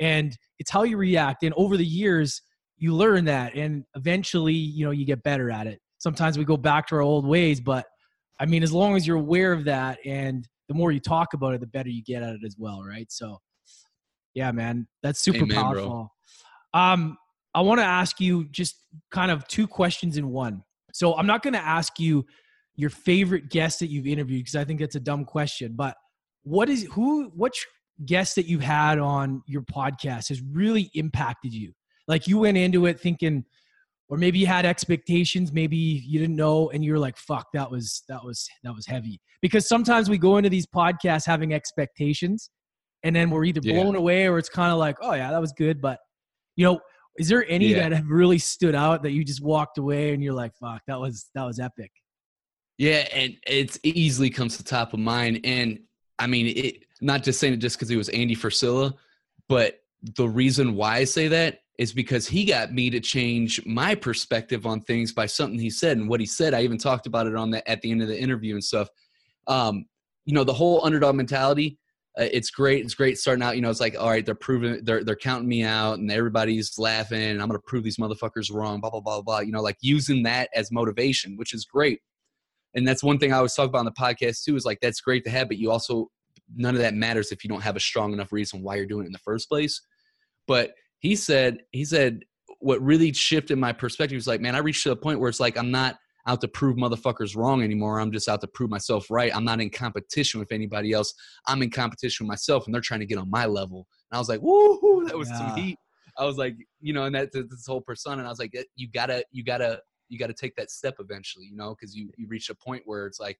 And 0.00 0.36
it's 0.58 0.70
how 0.70 0.82
you 0.82 0.96
react. 0.96 1.42
And 1.42 1.54
over 1.56 1.76
the 1.76 1.86
years, 1.86 2.42
you 2.76 2.94
learn 2.94 3.24
that. 3.26 3.54
And 3.54 3.84
eventually, 3.94 4.54
you 4.54 4.84
know, 4.84 4.90
you 4.90 5.04
get 5.04 5.22
better 5.22 5.50
at 5.50 5.66
it. 5.66 5.80
Sometimes 5.98 6.36
we 6.36 6.44
go 6.44 6.56
back 6.56 6.86
to 6.88 6.96
our 6.96 7.00
old 7.00 7.26
ways, 7.26 7.60
but 7.60 7.86
I 8.38 8.46
mean, 8.46 8.62
as 8.62 8.72
long 8.72 8.96
as 8.96 9.06
you're 9.06 9.16
aware 9.16 9.52
of 9.52 9.64
that 9.64 9.98
and 10.04 10.46
the 10.68 10.74
more 10.74 10.90
you 10.90 11.00
talk 11.00 11.34
about 11.34 11.54
it, 11.54 11.60
the 11.60 11.66
better 11.66 11.88
you 11.88 12.02
get 12.02 12.22
at 12.22 12.34
it 12.34 12.40
as 12.44 12.56
well, 12.58 12.82
right? 12.82 13.10
So, 13.10 13.38
yeah, 14.34 14.50
man, 14.50 14.88
that's 15.02 15.20
super 15.20 15.44
Amen, 15.44 15.48
bro. 15.48 15.62
powerful. 15.62 16.14
Um, 16.74 17.16
I 17.54 17.60
want 17.60 17.78
to 17.78 17.84
ask 17.84 18.20
you 18.20 18.46
just 18.50 18.76
kind 19.12 19.30
of 19.30 19.46
two 19.46 19.68
questions 19.68 20.16
in 20.16 20.28
one. 20.28 20.64
So 20.92 21.14
I'm 21.14 21.26
not 21.26 21.42
going 21.42 21.54
to 21.54 21.64
ask 21.64 21.98
you 22.00 22.26
your 22.76 22.90
favorite 22.90 23.48
guest 23.48 23.78
that 23.78 23.86
you've 23.86 24.06
interviewed 24.06 24.40
because 24.40 24.56
I 24.56 24.64
think 24.64 24.80
that's 24.80 24.96
a 24.96 25.00
dumb 25.00 25.24
question. 25.24 25.74
But 25.76 25.96
what 26.42 26.68
is 26.68 26.86
who? 26.90 27.30
Which 27.34 27.66
guest 28.04 28.34
that 28.36 28.46
you've 28.46 28.62
had 28.62 28.98
on 28.98 29.42
your 29.46 29.62
podcast 29.62 30.28
has 30.28 30.42
really 30.42 30.90
impacted 30.94 31.52
you? 31.52 31.72
Like 32.08 32.26
you 32.26 32.38
went 32.38 32.56
into 32.56 32.86
it 32.86 33.00
thinking, 33.00 33.44
or 34.08 34.16
maybe 34.18 34.38
you 34.38 34.46
had 34.46 34.66
expectations, 34.66 35.52
maybe 35.52 35.76
you 35.76 36.18
didn't 36.18 36.36
know, 36.36 36.70
and 36.70 36.84
you're 36.84 36.98
like, 36.98 37.16
"Fuck, 37.16 37.46
that 37.54 37.70
was 37.70 38.02
that 38.08 38.24
was 38.24 38.48
that 38.62 38.74
was 38.74 38.86
heavy." 38.86 39.20
Because 39.40 39.66
sometimes 39.68 40.10
we 40.10 40.18
go 40.18 40.36
into 40.36 40.50
these 40.50 40.66
podcasts 40.66 41.26
having 41.26 41.54
expectations, 41.54 42.50
and 43.02 43.14
then 43.16 43.30
we're 43.30 43.44
either 43.44 43.60
Yeah. 43.62 43.74
blown 43.74 43.96
away 43.96 44.26
or 44.26 44.38
it's 44.38 44.48
kind 44.48 44.72
of 44.72 44.78
like, 44.78 44.96
"Oh 45.00 45.14
yeah, 45.14 45.30
that 45.30 45.40
was 45.40 45.52
good," 45.52 45.80
but 45.80 45.98
you 46.56 46.64
know. 46.66 46.80
Is 47.16 47.28
there 47.28 47.48
any 47.48 47.68
Yeah. 47.68 47.88
that 47.88 47.92
have 47.92 48.08
really 48.08 48.38
stood 48.38 48.74
out 48.74 49.04
that 49.04 49.12
you 49.12 49.24
just 49.24 49.40
walked 49.40 49.78
away 49.78 50.12
and 50.14 50.20
you're 50.20 50.34
like, 50.34 50.50
"Fuck, 50.56 50.82
that 50.88 50.98
was 50.98 51.30
that 51.36 51.44
was 51.44 51.60
epic." 51.60 51.92
Yeah, 52.76 53.06
and 53.12 53.36
it's 53.46 53.78
easily 53.84 54.30
comes 54.30 54.56
to 54.56 54.64
top 54.64 54.94
of 54.94 54.98
mind. 54.98 55.38
And 55.44 55.78
I 56.18 56.26
mean, 56.26 56.48
it 56.48 56.84
not 57.04 57.22
just 57.22 57.38
saying 57.38 57.54
it 57.54 57.58
just 57.58 57.76
because 57.76 57.88
he 57.88 57.96
was 57.96 58.08
Andy 58.08 58.34
Frisella, 58.34 58.94
but 59.48 59.80
the 60.16 60.28
reason 60.28 60.74
why 60.74 60.96
I 60.96 61.04
say 61.04 61.28
that 61.28 61.60
is 61.78 61.92
because 61.92 62.26
he 62.26 62.44
got 62.44 62.72
me 62.72 62.88
to 62.90 63.00
change 63.00 63.64
my 63.66 63.94
perspective 63.94 64.64
on 64.64 64.80
things 64.80 65.12
by 65.12 65.26
something 65.26 65.58
he 65.58 65.70
said. 65.70 65.96
And 65.96 66.08
what 66.08 66.20
he 66.20 66.26
said, 66.26 66.54
I 66.54 66.62
even 66.62 66.78
talked 66.78 67.06
about 67.06 67.26
it 67.26 67.34
on 67.34 67.50
the 67.50 67.68
at 67.68 67.82
the 67.82 67.90
end 67.90 68.02
of 68.02 68.08
the 68.08 68.20
interview 68.20 68.54
and 68.54 68.64
stuff. 68.64 68.88
Um, 69.46 69.86
you 70.24 70.34
know, 70.34 70.44
the 70.44 70.52
whole 70.52 70.84
underdog 70.84 71.14
mentality. 71.14 71.78
Uh, 72.16 72.28
it's 72.30 72.50
great. 72.50 72.84
It's 72.84 72.94
great 72.94 73.18
starting 73.18 73.42
out. 73.42 73.56
You 73.56 73.62
know, 73.62 73.70
it's 73.70 73.80
like, 73.80 73.96
all 73.98 74.08
right, 74.08 74.24
they're 74.24 74.36
proving, 74.36 74.84
they're 74.84 75.02
they're 75.02 75.16
counting 75.16 75.48
me 75.48 75.64
out, 75.64 75.98
and 75.98 76.10
everybody's 76.12 76.78
laughing. 76.78 77.20
And 77.20 77.42
I'm 77.42 77.48
gonna 77.48 77.58
prove 77.66 77.82
these 77.82 77.96
motherfuckers 77.96 78.54
wrong. 78.54 78.80
Blah 78.80 78.90
blah 78.90 79.00
blah 79.00 79.20
blah. 79.20 79.40
You 79.40 79.50
know, 79.50 79.60
like 79.60 79.78
using 79.80 80.22
that 80.22 80.48
as 80.54 80.70
motivation, 80.70 81.36
which 81.36 81.52
is 81.52 81.64
great 81.64 82.00
and 82.74 82.86
that's 82.86 83.02
one 83.02 83.18
thing 83.18 83.32
I 83.32 83.36
always 83.36 83.54
talk 83.54 83.68
about 83.68 83.80
on 83.80 83.84
the 83.84 83.92
podcast 83.92 84.44
too. 84.44 84.56
Is 84.56 84.64
like 84.64 84.80
that's 84.80 85.00
great 85.00 85.24
to 85.24 85.30
have, 85.30 85.48
but 85.48 85.58
you 85.58 85.70
also 85.70 86.10
none 86.54 86.74
of 86.74 86.80
that 86.80 86.94
matters 86.94 87.32
if 87.32 87.44
you 87.44 87.48
don't 87.48 87.62
have 87.62 87.76
a 87.76 87.80
strong 87.80 88.12
enough 88.12 88.32
reason 88.32 88.62
why 88.62 88.76
you're 88.76 88.86
doing 88.86 89.04
it 89.04 89.08
in 89.08 89.12
the 89.12 89.18
first 89.18 89.48
place. 89.48 89.80
But 90.46 90.72
he 90.98 91.16
said 91.16 91.58
he 91.72 91.84
said 91.84 92.20
what 92.60 92.80
really 92.82 93.12
shifted 93.12 93.58
my 93.58 93.72
perspective 93.72 94.16
was 94.16 94.26
like, 94.26 94.40
man, 94.40 94.54
I 94.54 94.58
reached 94.58 94.82
to 94.84 94.92
a 94.92 94.96
point 94.96 95.20
where 95.20 95.28
it's 95.28 95.40
like 95.40 95.56
I'm 95.56 95.70
not 95.70 95.96
out 96.26 96.40
to 96.40 96.48
prove 96.48 96.76
motherfuckers 96.76 97.36
wrong 97.36 97.62
anymore. 97.62 98.00
I'm 98.00 98.10
just 98.10 98.28
out 98.28 98.40
to 98.40 98.46
prove 98.46 98.70
myself 98.70 99.10
right. 99.10 99.34
I'm 99.34 99.44
not 99.44 99.60
in 99.60 99.68
competition 99.68 100.40
with 100.40 100.52
anybody 100.52 100.92
else. 100.92 101.12
I'm 101.46 101.62
in 101.62 101.70
competition 101.70 102.24
with 102.24 102.30
myself, 102.30 102.64
and 102.64 102.74
they're 102.74 102.80
trying 102.80 103.00
to 103.00 103.06
get 103.06 103.18
on 103.18 103.28
my 103.30 103.44
level. 103.44 103.86
And 104.10 104.16
I 104.16 104.18
was 104.18 104.28
like, 104.30 104.40
woo, 104.40 105.04
that 105.06 105.18
was 105.18 105.28
Yeah. 105.28 105.38
some 105.38 105.56
heat. 105.56 105.78
I 106.16 106.24
was 106.24 106.38
like, 106.38 106.54
you 106.80 106.92
know, 106.94 107.04
and 107.04 107.14
that 107.14 107.32
this 107.32 107.66
whole 107.66 107.82
persona. 107.82 108.18
And 108.18 108.26
I 108.26 108.30
was 108.30 108.38
like, 108.38 108.56
you 108.76 108.88
gotta, 108.88 109.24
you 109.32 109.44
gotta 109.44 109.80
you 110.08 110.18
got 110.18 110.28
to 110.28 110.34
take 110.34 110.54
that 110.56 110.70
step 110.70 110.94
eventually, 110.98 111.46
you 111.46 111.56
know, 111.56 111.74
because 111.74 111.94
you 111.94 112.10
you 112.16 112.26
reach 112.28 112.50
a 112.50 112.54
point 112.54 112.82
where 112.84 113.06
it's 113.06 113.20
like 113.20 113.38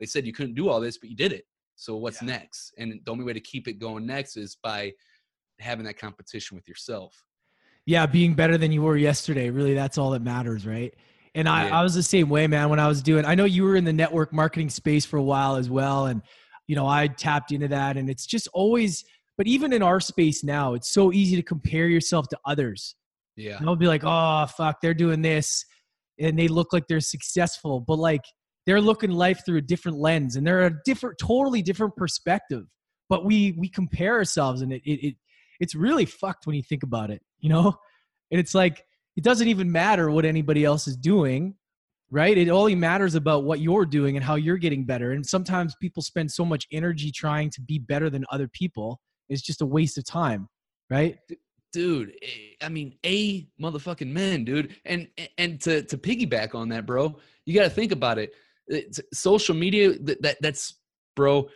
they 0.00 0.06
said 0.06 0.26
you 0.26 0.32
couldn't 0.32 0.54
do 0.54 0.68
all 0.68 0.80
this, 0.80 0.98
but 0.98 1.10
you 1.10 1.16
did 1.16 1.32
it. 1.32 1.44
So 1.76 1.96
what's 1.96 2.22
Yeah. 2.22 2.28
next? 2.28 2.72
And 2.78 3.00
the 3.04 3.10
only 3.10 3.24
way 3.24 3.32
to 3.32 3.40
keep 3.40 3.68
it 3.68 3.74
going 3.78 4.06
next 4.06 4.36
is 4.36 4.56
by 4.62 4.92
having 5.60 5.84
that 5.86 5.98
competition 5.98 6.56
with 6.56 6.68
yourself. 6.68 7.14
yeah 7.86 8.06
being 8.06 8.32
better 8.34 8.56
than 8.56 8.72
you 8.72 8.80
were 8.82 8.96
yesterday 8.96 9.50
really 9.50 9.74
that's 9.74 9.98
all 9.98 10.10
that 10.12 10.22
matters 10.22 10.66
right 10.66 10.94
and 11.34 11.46
I, 11.48 11.66
Yeah. 11.68 11.80
I 11.80 11.82
was 11.82 11.94
the 11.94 12.02
same 12.02 12.28
way 12.30 12.46
man 12.46 12.70
when 12.70 12.80
i 12.80 12.88
was 12.88 13.02
doing 13.02 13.24
i 13.26 13.34
know 13.34 13.44
you 13.44 13.62
were 13.62 13.76
in 13.76 13.84
the 13.84 13.92
network 13.92 14.32
marketing 14.32 14.70
space 14.70 15.04
for 15.04 15.18
a 15.18 15.22
while 15.22 15.56
as 15.56 15.68
well 15.68 16.06
and 16.06 16.22
you 16.66 16.76
know 16.76 16.86
i 16.86 17.06
tapped 17.08 17.52
into 17.52 17.68
that 17.68 17.96
and 17.98 18.08
it's 18.08 18.24
just 18.26 18.48
always 18.54 19.04
but 19.36 19.46
even 19.46 19.72
in 19.74 19.82
our 19.82 20.00
space 20.00 20.42
now 20.42 20.72
it's 20.74 20.90
so 20.90 21.12
easy 21.12 21.36
to 21.36 21.42
compare 21.42 21.86
yourself 21.88 22.26
to 22.28 22.38
others 22.46 22.96
Yeah. 23.36 23.58
and 23.58 23.68
i'll 23.68 23.76
be 23.76 23.86
like 23.86 24.02
oh 24.04 24.46
fuck 24.46 24.80
they're 24.80 24.94
doing 24.94 25.20
this 25.20 25.64
and 26.18 26.38
they 26.38 26.48
look 26.48 26.72
like 26.72 26.86
they're 26.88 27.00
successful 27.00 27.80
but 27.80 27.98
like 27.98 28.24
they're 28.66 28.80
looking 28.80 29.10
life 29.10 29.42
through 29.44 29.58
a 29.58 29.62
different 29.62 29.98
lens 29.98 30.36
and 30.36 30.46
they're 30.46 30.66
a 30.66 30.82
different 30.84 31.18
totally 31.18 31.62
different 31.62 31.94
perspective 31.96 32.64
but 33.08 33.24
we 33.24 33.52
we 33.58 33.68
compare 33.68 34.14
ourselves 34.14 34.62
and 34.62 34.72
it 34.72 34.82
it, 34.84 35.06
it 35.06 35.14
it's 35.60 35.74
really 35.74 36.04
fucked 36.04 36.46
when 36.46 36.56
you 36.56 36.62
think 36.62 36.82
about 36.82 37.10
it 37.10 37.22
you 37.44 37.50
know? 37.50 37.76
And 38.30 38.40
it's 38.40 38.54
like 38.54 38.84
it 39.16 39.22
doesn't 39.22 39.46
even 39.46 39.70
matter 39.70 40.10
what 40.10 40.24
anybody 40.24 40.64
else 40.64 40.88
is 40.88 40.96
doing 40.96 41.54
right? 42.10 42.36
It 42.36 42.48
only 42.48 42.74
matters 42.74 43.14
about 43.16 43.44
what 43.44 43.60
you're 43.60 43.86
doing 43.86 44.16
and 44.16 44.24
how 44.24 44.36
you're 44.36 44.56
getting 44.56 44.84
better 44.84 45.12
and 45.12 45.24
sometimes 45.24 45.76
people 45.80 46.02
spend 46.02 46.32
so 46.32 46.44
much 46.44 46.66
energy 46.72 47.12
trying 47.12 47.50
to 47.50 47.60
be 47.60 47.78
better 47.78 48.10
than 48.10 48.24
other 48.32 48.48
people 48.48 49.00
it's 49.28 49.42
just 49.42 49.62
a 49.62 49.66
waste 49.66 49.98
of 49.98 50.04
time 50.04 50.48
right? 50.90 51.18
Dude 51.72 52.14
eh, 52.22 52.54
i 52.62 52.68
mean 52.68 52.96
a 53.04 53.46
motherfucking 53.60 54.10
men 54.10 54.44
dude. 54.44 54.74
And 54.84 55.08
and 55.38 55.60
to 55.60 55.82
to 55.82 55.98
piggyback 55.98 56.54
on 56.54 56.70
that 56.70 56.86
bro 56.86 57.16
you 57.44 57.54
got 57.54 57.64
to 57.64 57.70
think 57.70 57.92
about 57.92 58.18
it 58.18 58.32
social 59.12 59.54
media 59.54 59.98
that, 60.00 60.20
that 60.22 60.36
that's 60.40 60.78
bro 61.16 61.48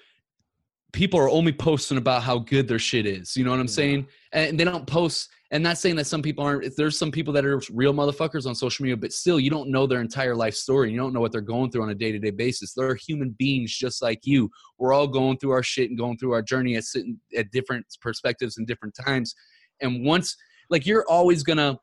people 0.93 1.21
are 1.21 1.29
only 1.29 1.53
posting 1.53 1.99
about 1.99 2.23
how 2.23 2.38
good 2.38 2.67
their 2.67 2.79
shit 2.79 3.07
is 3.07 3.37
you 3.37 3.45
know 3.45 3.50
what 3.50 3.61
i'm 3.61 3.67
Yeah. 3.67 3.73
saying? 3.73 4.07
And 4.33 4.59
they 4.61 4.65
don't 4.65 4.87
post 4.87 5.31
and 5.50 5.62
not 5.62 5.79
saying 5.79 5.97
that 5.97 6.07
some 6.07 6.21
people 6.21 6.45
aren't 6.45 6.77
there's 6.77 6.99
some 6.99 7.11
people 7.11 7.33
that 7.35 7.45
are 7.47 7.61
real 7.73 7.95
motherfuckers 7.95 8.47
on 8.47 8.55
social 8.55 8.83
media 8.83 8.97
but 8.97 9.12
still 9.12 9.41
you 9.41 9.49
don't 9.49 9.71
know 9.71 9.87
their 9.87 10.00
entire 10.03 10.35
life 10.35 10.55
story 10.55 10.91
you 10.91 10.99
don't 10.99 11.15
know 11.15 11.21
what 11.21 11.33
they're 11.33 11.41
going 11.41 11.71
through 11.71 11.83
on 11.83 11.91
a 11.91 11.95
day-to-day 11.95 12.31
basis. 12.31 12.75
They're 12.75 12.95
human 12.95 13.35
beings 13.38 13.75
just 13.75 14.03
like 14.03 14.21
you. 14.25 14.50
We're 14.79 14.93
all 14.93 15.07
going 15.09 15.38
through 15.38 15.53
our 15.53 15.62
shit 15.62 15.88
and 15.88 15.99
going 15.99 16.19
through 16.19 16.33
our 16.33 16.43
journey 16.43 16.77
at 16.77 16.85
sitting 16.85 17.19
at 17.37 17.50
different 17.53 17.87
perspectives 18.03 18.59
and 18.59 18.67
different 18.67 18.95
times. 19.07 19.35
And 19.81 20.05
once 20.05 20.37
like 20.69 20.85
you're 20.87 21.07
always 21.09 21.43
gonna 21.43 21.79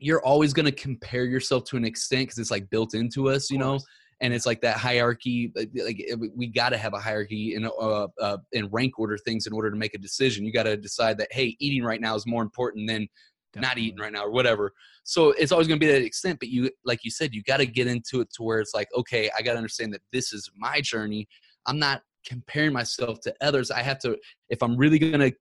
you're 0.00 0.24
always 0.24 0.52
going 0.52 0.66
to 0.66 0.72
compare 0.72 1.24
yourself 1.24 1.64
to 1.64 1.76
an 1.76 1.84
extent 1.84 2.22
because 2.22 2.38
it's 2.38 2.52
like 2.52 2.70
built 2.70 2.94
into 2.94 3.28
us, 3.28 3.50
you 3.50 3.58
know 3.58 3.78
and 4.20 4.34
it's 4.34 4.46
like 4.46 4.60
that 4.60 4.76
hierarchy 4.76 5.52
like 5.54 6.04
we 6.34 6.46
got 6.48 6.70
to 6.70 6.76
have 6.76 6.94
a 6.94 6.98
hierarchy 6.98 7.54
and 7.54 7.66
uh, 7.66 8.08
uh, 8.20 8.38
and 8.52 8.68
rank 8.72 8.98
order 8.98 9.16
things 9.16 9.46
in 9.46 9.52
order 9.52 9.70
to 9.70 9.76
make 9.76 9.94
a 9.94 9.98
decision. 9.98 10.44
You 10.44 10.52
got 10.52 10.64
to 10.64 10.76
decide 10.76 11.18
that 11.18 11.28
hey 11.30 11.56
eating 11.60 11.84
right 11.84 12.00
now 12.00 12.14
is 12.14 12.26
more 12.26 12.42
important 12.42 12.88
than 12.88 13.08
Definitely. 13.52 13.68
not 13.68 13.78
eating 13.78 14.00
right 14.00 14.12
now 14.12 14.24
or 14.24 14.30
whatever. 14.30 14.72
So 15.04 15.30
it's 15.30 15.52
always 15.52 15.68
going 15.68 15.80
to 15.80 15.86
be 15.86 15.90
that 15.90 16.02
extent 16.02 16.40
but 16.40 16.48
you 16.48 16.70
like 16.84 17.04
you 17.04 17.10
said 17.10 17.34
you 17.34 17.42
got 17.42 17.58
to 17.58 17.66
get 17.66 17.86
into 17.86 18.20
it 18.20 18.28
to 18.34 18.42
where 18.42 18.60
it's 18.60 18.74
like 18.74 18.88
okay 18.96 19.30
i 19.38 19.42
got 19.42 19.52
to 19.52 19.58
understand 19.58 19.92
that 19.94 20.02
this 20.12 20.32
is 20.32 20.50
my 20.56 20.80
journey. 20.80 21.28
I'm 21.66 21.78
not 21.78 22.02
comparing 22.26 22.72
myself 22.72 23.20
to 23.20 23.34
others. 23.40 23.70
I 23.70 23.82
have 23.82 23.98
to 24.00 24.18
if 24.48 24.62
i'm 24.62 24.76
really 24.76 24.98
going 24.98 25.20
to 25.20 25.32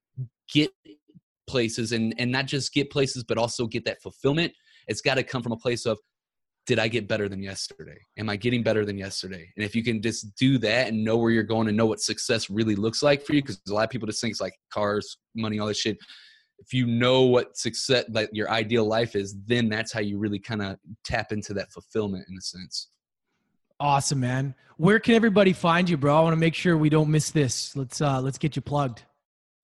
get 0.53 0.71
places 1.47 1.91
and 1.91 2.13
and 2.17 2.31
not 2.31 2.45
just 2.45 2.73
get 2.73 2.89
places 2.89 3.23
but 3.23 3.37
also 3.37 3.65
get 3.65 3.85
that 3.85 4.01
fulfillment 4.01 4.51
it's 4.87 5.01
got 5.01 5.15
to 5.15 5.23
come 5.23 5.41
from 5.41 5.53
a 5.53 5.57
place 5.57 5.85
of 5.85 5.97
did 6.67 6.79
I 6.79 6.89
get 6.89 7.07
better 7.07 7.29
than 7.29 7.41
yesterday? 7.41 7.97
Am 8.17 8.29
I 8.29 8.35
getting 8.35 8.61
better 8.61 8.85
than 8.85 8.97
yesterday? 8.97 9.49
And 9.55 9.65
if 9.65 9.73
you 9.73 9.83
can 9.83 10.01
just 10.01 10.35
do 10.35 10.57
that 10.59 10.89
and 10.89 11.03
know 11.03 11.15
where 11.17 11.31
you're 11.31 11.43
going 11.43 11.69
and 11.69 11.77
know 11.77 11.85
what 11.85 12.01
success 12.01 12.49
really 12.49 12.75
looks 12.75 13.01
like 13.01 13.25
for 13.25 13.33
you, 13.33 13.41
because 13.41 13.59
a 13.69 13.73
lot 13.73 13.85
of 13.85 13.89
people 13.89 14.05
just 14.05 14.19
think 14.19 14.31
it's 14.31 14.41
like 14.41 14.53
cars, 14.69 15.17
money, 15.33 15.59
all 15.59 15.67
this 15.67 15.79
shit. 15.79 15.97
If 16.59 16.73
you 16.73 16.85
know 16.85 17.21
what 17.21 17.57
success, 17.57 18.03
like 18.09 18.29
your 18.33 18.49
ideal 18.51 18.85
life 18.85 19.15
is, 19.15 19.37
then 19.45 19.69
that's 19.69 19.93
how 19.93 20.01
you 20.01 20.17
really 20.19 20.39
kind 20.39 20.61
of 20.61 20.77
tap 21.05 21.31
into 21.31 21.53
that 21.53 21.71
fulfillment 21.71 22.25
in 22.29 22.35
a 22.37 22.41
sense. 22.41 22.89
Awesome, 23.79 24.19
man. 24.19 24.53
Where 24.75 24.99
can 24.99 25.15
everybody 25.15 25.53
find 25.53 25.89
you, 25.89 25.97
bro? 25.97 26.17
I 26.17 26.21
want 26.21 26.33
to 26.33 26.39
make 26.39 26.55
sure 26.55 26.77
we 26.77 26.89
don't 26.89 27.09
miss 27.09 27.31
this. 27.31 27.75
Let's 27.75 28.01
uh 28.01 28.19
let's 28.19 28.37
get 28.37 28.55
you 28.55 28.61
plugged. 28.61 29.03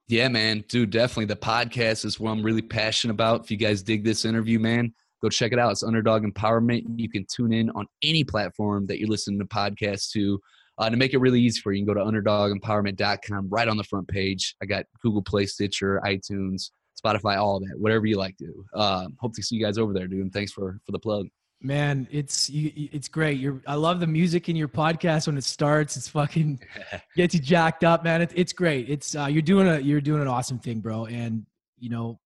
Yeah, 0.08 0.28
man, 0.28 0.64
dude, 0.70 0.92
definitely. 0.92 1.26
The 1.26 1.36
podcast 1.36 2.06
is 2.06 2.20
what 2.20 2.32
I'm 2.32 2.44
really 2.44 2.62
passionate 2.62 3.14
about. 3.14 3.44
If 3.44 3.52
you 3.52 3.58
guys 3.58 3.82
dig 3.82 4.04
this 4.04 4.24
interview, 4.24 4.60
man, 4.60 4.94
go 5.24 5.30
check 5.30 5.54
it 5.54 5.60
out. 5.60 5.72
It's 5.72 5.84
Underdog 5.84 6.24
Empowerment. 6.24 6.84
You 6.98 7.10
can 7.10 7.26
tune 7.34 7.54
in 7.54 7.70
on 7.72 7.88
any 8.04 8.24
platform 8.24 8.86
that 8.88 9.00
you're 9.00 9.10
listening 9.10 9.40
to 9.40 9.46
podcasts 9.46 10.12
to. 10.12 10.40
Uh, 10.80 10.90
to 10.90 10.98
make 10.98 11.14
it 11.14 11.20
really 11.20 11.40
easy 11.40 11.62
for 11.62 11.72
you, 11.72 11.80
you 11.80 11.86
can 11.86 11.94
go 11.94 12.00
to 12.00 12.12
underdogempowerment.com 12.12 13.48
right 13.48 13.68
on 13.68 13.78
the 13.78 13.84
front 13.84 14.08
page. 14.08 14.56
I 14.60 14.66
got 14.66 14.86
Google 15.04 15.22
Play, 15.22 15.46
Stitcher, 15.46 16.02
iTunes, 16.04 16.72
Spotify, 17.00 17.38
all 17.38 17.60
that, 17.60 17.76
whatever 17.78 18.08
you 18.08 18.18
like 18.18 18.36
to. 18.38 18.66
Uh, 18.74 19.06
hope 19.20 19.36
to 19.36 19.44
see 19.44 19.56
you 19.56 19.64
guys 19.64 19.78
over 19.78 19.94
there, 19.94 20.08
dude. 20.08 20.22
And 20.22 20.34
thanks 20.34 20.52
for 20.52 20.80
for 20.84 20.92
the 20.92 21.00
plug. 21.00 21.28
Man, 21.62 22.08
it's 22.12 22.50
it's 22.52 23.08
great. 23.08 23.40
You're 23.40 23.62
I 23.68 23.76
love 23.76 24.00
the 24.00 24.08
music 24.08 24.50
in 24.50 24.56
your 24.56 24.68
podcast 24.68 25.28
when 25.28 25.38
it 25.38 25.44
starts. 25.44 25.96
It's 25.96 26.08
fucking 26.08 26.60
gets 27.16 27.36
you 27.36 27.40
jacked 27.40 27.84
up, 27.84 28.04
man. 28.04 28.24
It, 28.24 28.32
it's 28.34 28.52
great. 28.52 28.90
It's 28.90 29.16
uh, 29.16 29.28
you're 29.28 29.44
doing 29.44 29.68
a 29.68 29.80
you're 29.80 30.02
doing 30.02 30.24
an 30.24 30.28
awesome 30.28 30.58
thing, 30.58 30.80
bro. 30.80 31.06
And 31.06 31.46
you 31.78 31.92
know 31.92 32.20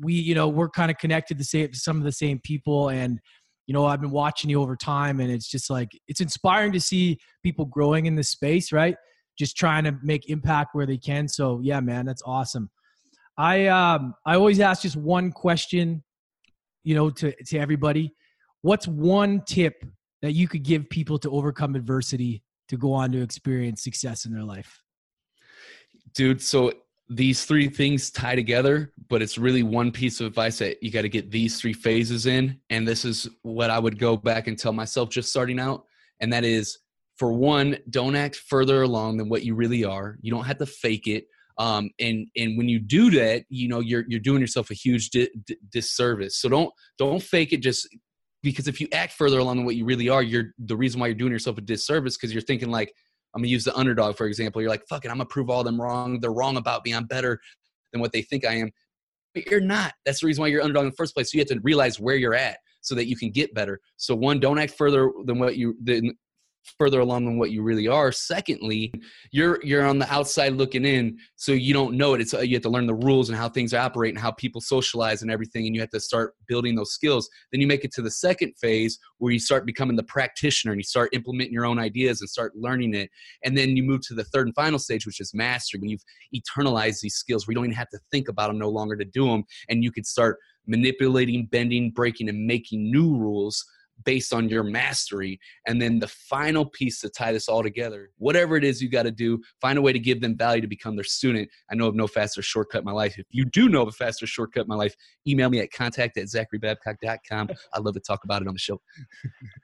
we 0.00 0.14
you 0.14 0.34
know 0.34 0.48
we're 0.48 0.68
kind 0.68 0.90
of 0.90 0.98
connected 0.98 1.38
to 1.38 1.68
some 1.72 1.98
of 1.98 2.04
the 2.04 2.12
same 2.12 2.38
people 2.40 2.88
and 2.88 3.18
you 3.66 3.72
know 3.72 3.86
i've 3.86 4.00
been 4.00 4.10
watching 4.10 4.50
you 4.50 4.60
over 4.60 4.76
time 4.76 5.20
and 5.20 5.30
it's 5.30 5.48
just 5.48 5.70
like 5.70 5.88
it's 6.08 6.20
inspiring 6.20 6.72
to 6.72 6.80
see 6.80 7.18
people 7.42 7.64
growing 7.64 8.06
in 8.06 8.14
this 8.14 8.30
space 8.30 8.72
right? 8.72 8.96
Just 9.38 9.56
trying 9.56 9.84
to 9.84 9.94
make 10.02 10.30
impact 10.30 10.74
where 10.74 10.86
they 10.86 10.96
can. 10.96 11.28
So 11.28 11.60
yeah 11.62 11.80
man 11.80 12.06
that's 12.06 12.22
awesome. 12.24 12.70
I 13.38 13.66
um 13.66 14.14
i 14.24 14.34
always 14.34 14.60
ask 14.60 14.82
just 14.82 14.96
one 14.96 15.30
question 15.30 16.02
you 16.84 16.94
know 16.94 17.10
to 17.10 17.32
to 17.44 17.58
everybody. 17.58 18.14
What's 18.62 18.88
one 18.88 19.42
tip 19.46 19.84
that 20.22 20.32
you 20.32 20.48
could 20.48 20.62
give 20.62 20.88
people 20.88 21.18
to 21.18 21.30
overcome 21.30 21.76
adversity 21.76 22.42
to 22.68 22.76
go 22.76 22.92
on 22.92 23.12
to 23.12 23.22
experience 23.22 23.84
success 23.84 24.24
in 24.24 24.32
their 24.32 24.42
life? 24.42 24.80
Dude 26.14 26.40
so 26.40 26.72
these 27.08 27.44
three 27.44 27.68
things 27.68 28.10
tie 28.10 28.34
together, 28.34 28.92
but 29.08 29.22
it's 29.22 29.38
really 29.38 29.62
one 29.62 29.92
piece 29.92 30.20
of 30.20 30.26
advice 30.26 30.58
that 30.58 30.82
you 30.82 30.90
got 30.90 31.02
to 31.02 31.08
get 31.08 31.30
these 31.30 31.60
three 31.60 31.72
phases 31.72 32.26
in. 32.26 32.58
And 32.70 32.86
this 32.86 33.04
is 33.04 33.28
what 33.42 33.70
I 33.70 33.78
would 33.78 33.98
go 33.98 34.16
back 34.16 34.48
and 34.48 34.58
tell 34.58 34.72
myself 34.72 35.10
just 35.10 35.30
starting 35.30 35.60
out. 35.60 35.84
And 36.20 36.32
that 36.32 36.44
is 36.44 36.78
for 37.16 37.32
one, 37.32 37.78
don't 37.90 38.16
act 38.16 38.36
further 38.36 38.82
along 38.82 39.18
than 39.18 39.28
what 39.28 39.44
you 39.44 39.54
really 39.54 39.84
are. 39.84 40.18
You 40.20 40.32
don't 40.32 40.44
have 40.44 40.58
to 40.58 40.66
fake 40.66 41.06
it. 41.06 41.26
Um, 41.58 41.90
and 41.98 42.26
and 42.36 42.58
when 42.58 42.68
you 42.68 42.78
do 42.78 43.10
that, 43.12 43.44
you 43.48 43.68
know 43.68 43.80
you're 43.80 44.04
you're 44.08 44.20
doing 44.20 44.40
yourself 44.42 44.70
a 44.70 44.74
huge 44.74 45.08
di- 45.08 45.30
di- 45.46 45.56
disservice. 45.72 46.36
So 46.36 46.50
don't 46.50 46.70
don't 46.98 47.22
fake 47.22 47.54
it 47.54 47.62
just 47.62 47.88
because 48.42 48.68
if 48.68 48.78
you 48.78 48.88
act 48.92 49.14
further 49.14 49.38
along 49.38 49.56
than 49.56 49.64
what 49.64 49.76
you 49.76 49.86
really 49.86 50.10
are, 50.10 50.22
you're 50.22 50.52
the 50.58 50.76
reason 50.76 51.00
why 51.00 51.06
you're 51.06 51.14
doing 51.14 51.32
yourself 51.32 51.56
a 51.56 51.62
disservice 51.62 52.16
because 52.16 52.32
you're 52.32 52.42
thinking 52.42 52.70
like 52.70 52.92
I'm 53.36 53.42
gonna 53.42 53.48
use 53.48 53.64
the 53.64 53.76
underdog 53.76 54.16
for 54.16 54.26
example. 54.26 54.62
You're 54.62 54.70
like, 54.70 54.88
fuck 54.88 55.04
it, 55.04 55.10
I'm 55.10 55.18
gonna 55.18 55.26
prove 55.26 55.50
all 55.50 55.62
them 55.62 55.80
wrong. 55.80 56.20
They're 56.20 56.32
wrong 56.32 56.56
about 56.56 56.84
me. 56.86 56.94
I'm 56.94 57.04
better 57.04 57.38
than 57.92 58.00
what 58.00 58.12
they 58.12 58.22
think 58.22 58.46
I 58.46 58.54
am. 58.54 58.70
But 59.34 59.46
you're 59.50 59.60
not. 59.60 59.92
That's 60.06 60.20
the 60.20 60.26
reason 60.26 60.40
why 60.40 60.48
you're 60.48 60.62
underdog 60.62 60.84
in 60.84 60.90
the 60.90 60.96
first 60.96 61.14
place. 61.14 61.30
So 61.30 61.36
you 61.36 61.42
have 61.42 61.48
to 61.48 61.60
realize 61.62 62.00
where 62.00 62.16
you're 62.16 62.34
at 62.34 62.56
so 62.80 62.94
that 62.94 63.06
you 63.06 63.16
can 63.16 63.30
get 63.30 63.52
better. 63.52 63.78
So 63.98 64.14
one, 64.14 64.40
don't 64.40 64.58
act 64.58 64.72
further 64.78 65.12
than 65.26 65.38
what 65.38 65.56
you 65.58 65.76
than 65.84 66.16
further 66.78 67.00
along 67.00 67.24
than 67.24 67.38
what 67.38 67.50
you 67.50 67.62
really 67.62 67.88
are. 67.88 68.12
Secondly, 68.12 68.92
you're 69.30 69.58
you're 69.64 69.84
on 69.84 69.98
the 69.98 70.12
outside 70.12 70.52
looking 70.52 70.84
in, 70.84 71.18
so 71.36 71.52
you 71.52 71.72
don't 71.72 71.96
know 71.96 72.14
it. 72.14 72.20
It's 72.20 72.34
uh, 72.34 72.40
you 72.40 72.56
have 72.56 72.62
to 72.62 72.68
learn 72.68 72.86
the 72.86 72.94
rules 72.94 73.28
and 73.28 73.38
how 73.38 73.48
things 73.48 73.74
operate 73.74 74.14
and 74.14 74.18
how 74.18 74.32
people 74.32 74.60
socialize 74.60 75.22
and 75.22 75.30
everything, 75.30 75.66
and 75.66 75.74
you 75.74 75.80
have 75.80 75.90
to 75.90 76.00
start 76.00 76.34
building 76.46 76.74
those 76.74 76.92
skills. 76.92 77.28
Then 77.52 77.60
you 77.60 77.66
make 77.66 77.84
it 77.84 77.92
to 77.94 78.02
the 78.02 78.10
second 78.10 78.54
phase 78.60 78.98
where 79.18 79.32
you 79.32 79.38
start 79.38 79.66
becoming 79.66 79.96
the 79.96 80.02
practitioner 80.02 80.72
and 80.72 80.80
you 80.80 80.84
start 80.84 81.10
implementing 81.14 81.52
your 81.52 81.66
own 81.66 81.78
ideas 81.78 82.20
and 82.20 82.28
start 82.28 82.54
learning 82.56 82.94
it. 82.94 83.10
And 83.44 83.56
then 83.56 83.76
you 83.76 83.82
move 83.82 84.00
to 84.08 84.14
the 84.14 84.24
third 84.24 84.46
and 84.46 84.54
final 84.54 84.78
stage, 84.78 85.06
which 85.06 85.20
is 85.20 85.32
mastery, 85.34 85.80
when 85.80 85.90
you've 85.90 86.04
eternalized 86.34 87.00
these 87.00 87.14
skills 87.14 87.46
where 87.46 87.52
you 87.52 87.56
don't 87.56 87.66
even 87.66 87.76
have 87.76 87.90
to 87.90 87.98
think 88.10 88.28
about 88.28 88.48
them 88.48 88.58
no 88.58 88.68
longer 88.68 88.96
to 88.96 89.04
do 89.04 89.26
them, 89.26 89.44
and 89.68 89.82
you 89.82 89.92
can 89.92 90.04
start 90.04 90.38
manipulating, 90.66 91.46
bending, 91.46 91.90
breaking, 91.90 92.28
and 92.28 92.46
making 92.46 92.90
new 92.90 93.16
rules 93.16 93.64
based 94.06 94.32
on 94.32 94.48
your 94.48 94.62
mastery. 94.62 95.38
And 95.66 95.82
then 95.82 95.98
the 95.98 96.08
final 96.08 96.64
piece 96.64 97.00
to 97.00 97.10
tie 97.10 97.32
this 97.32 97.48
all 97.48 97.62
together, 97.62 98.10
whatever 98.16 98.56
it 98.56 98.64
is 98.64 98.80
you 98.80 98.88
got 98.88 99.02
to 99.02 99.10
do, 99.10 99.42
find 99.60 99.76
a 99.76 99.82
way 99.82 99.92
to 99.92 99.98
give 99.98 100.22
them 100.22 100.36
value 100.36 100.62
to 100.62 100.68
become 100.68 100.96
their 100.96 101.04
student. 101.04 101.50
I 101.70 101.74
know 101.74 101.88
of 101.88 101.94
no 101.94 102.06
faster 102.06 102.40
shortcut 102.40 102.78
in 102.78 102.84
my 102.84 102.92
life. 102.92 103.18
If 103.18 103.26
you 103.30 103.44
do 103.44 103.68
know 103.68 103.82
of 103.82 103.88
a 103.88 103.92
faster 103.92 104.26
shortcut 104.26 104.62
in 104.62 104.68
my 104.68 104.76
life, 104.76 104.94
email 105.26 105.50
me 105.50 105.58
at 105.58 105.72
contact 105.72 106.16
at 106.16 106.26
zacharybabcock.com. 106.26 107.50
I'd 107.74 107.82
love 107.82 107.94
to 107.94 108.00
talk 108.00 108.24
about 108.24 108.40
it 108.40 108.48
on 108.48 108.54
the 108.54 108.60
show. 108.60 108.80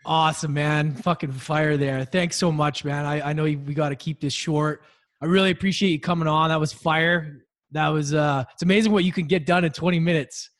awesome, 0.05 0.53
man. 0.53 0.95
Fucking 0.97 1.33
fire 1.33 1.77
there. 1.77 2.05
Thanks 2.05 2.37
so 2.37 2.53
much, 2.53 2.85
man. 2.85 3.07
I, 3.07 3.31
I 3.31 3.33
know 3.33 3.45
we 3.45 3.55
got 3.55 3.91
to 3.91 3.97
keep 3.97 4.21
this 4.21 4.35
short. 4.35 4.83
I 5.23 5.27
really 5.27 5.53
appreciate 5.53 5.91
you 5.91 6.01
coming 6.01 6.27
on. 6.27 6.49
That 6.49 6.59
was 6.59 6.73
fire. 6.73 7.45
That 7.71 7.89
was 7.89 8.13
uh 8.13 8.45
it's 8.53 8.63
amazing 8.63 8.93
what 8.93 9.05
you 9.05 9.13
can 9.13 9.27
get 9.27 9.47
done 9.47 9.65
in 9.65 9.73
20 9.73 9.99
minutes. 9.99 10.51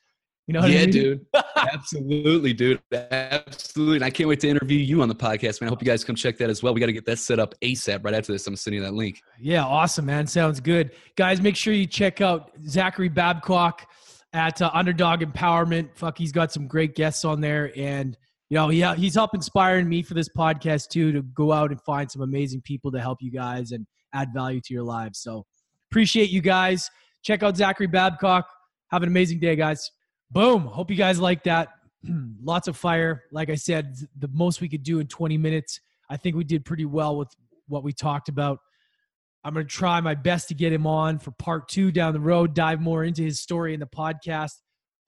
You 0.47 0.53
know 0.53 0.65
yeah, 0.65 0.79
I 0.79 0.81
mean? 0.81 0.89
dude. 0.89 1.25
Absolutely, 1.55 2.53
dude. 2.53 2.81
Absolutely. 2.91 3.95
And 3.97 4.03
I 4.03 4.09
can't 4.09 4.27
wait 4.27 4.41
to 4.41 4.49
interview 4.49 4.77
you 4.77 5.01
on 5.01 5.07
the 5.07 5.15
podcast, 5.15 5.61
man. 5.61 5.69
I 5.69 5.71
hope 5.71 5.81
you 5.81 5.85
guys 5.85 6.03
come 6.03 6.15
check 6.15 6.37
that 6.39 6.49
as 6.49 6.61
well. 6.61 6.73
We 6.73 6.81
got 6.81 6.87
to 6.87 6.93
get 6.93 7.05
that 7.05 7.19
set 7.19 7.39
up 7.39 7.55
ASAP 7.61 8.03
right 8.03 8.13
after 8.13 8.33
this. 8.33 8.45
I'm 8.45 8.55
sending 8.57 8.81
that 8.81 8.93
link. 8.93 9.21
Yeah, 9.39 9.63
awesome, 9.63 10.05
man. 10.05 10.27
Sounds 10.27 10.59
good. 10.59 10.91
Guys, 11.15 11.41
make 11.41 11.55
sure 11.55 11.73
you 11.73 11.85
check 11.85 12.19
out 12.19 12.51
Zachary 12.67 13.07
Babcock 13.07 13.87
at 14.33 14.61
uh, 14.61 14.69
Underdog 14.73 15.21
Empowerment. 15.21 15.95
Fuck, 15.95 16.17
he's 16.17 16.33
got 16.33 16.51
some 16.51 16.67
great 16.67 16.93
guests 16.95 17.23
on 17.23 17.39
there. 17.39 17.71
And, 17.77 18.17
you 18.49 18.55
know, 18.55 18.67
he, 18.67 18.83
he's 18.95 19.15
helped 19.15 19.35
inspiring 19.35 19.87
me 19.87 20.01
for 20.03 20.13
this 20.13 20.27
podcast, 20.27 20.89
too, 20.89 21.13
to 21.13 21.21
go 21.21 21.53
out 21.53 21.71
and 21.71 21.81
find 21.81 22.11
some 22.11 22.21
amazing 22.21 22.61
people 22.63 22.91
to 22.91 22.99
help 22.99 23.19
you 23.21 23.31
guys 23.31 23.71
and 23.71 23.87
add 24.13 24.33
value 24.33 24.59
to 24.59 24.73
your 24.73 24.83
lives. 24.83 25.19
So 25.19 25.45
appreciate 25.89 26.31
you 26.31 26.41
guys. 26.41 26.89
Check 27.23 27.43
out 27.43 27.55
Zachary 27.55 27.87
Babcock. 27.87 28.45
Have 28.91 29.03
an 29.03 29.07
amazing 29.07 29.39
day, 29.39 29.55
guys. 29.55 29.89
Boom. 30.33 30.65
Hope 30.65 30.89
you 30.89 30.97
guys 30.97 31.19
like 31.19 31.43
that. 31.43 31.69
Lots 32.43 32.67
of 32.67 32.75
fire. 32.75 33.25
Like 33.31 33.51
I 33.51 33.55
said, 33.55 33.95
the 34.17 34.27
most 34.33 34.61
we 34.61 34.67
could 34.67 34.81
do 34.81 34.99
in 34.99 35.05
20 35.05 35.37
minutes. 35.37 35.79
I 36.09 36.17
think 36.17 36.35
we 36.35 36.43
did 36.43 36.65
pretty 36.65 36.85
well 36.85 37.15
with 37.17 37.29
what 37.67 37.83
we 37.83 37.93
talked 37.93 38.29
about. 38.29 38.57
I'm 39.43 39.53
going 39.53 39.67
to 39.67 39.71
try 39.71 40.01
my 40.01 40.15
best 40.15 40.47
to 40.47 40.55
get 40.55 40.73
him 40.73 40.87
on 40.87 41.19
for 41.19 41.31
part 41.31 41.67
two 41.67 41.91
down 41.91 42.13
the 42.13 42.19
road, 42.19 42.55
dive 42.55 42.81
more 42.81 43.03
into 43.03 43.21
his 43.21 43.41
story 43.41 43.75
in 43.75 43.79
the 43.79 43.85
podcast. 43.85 44.53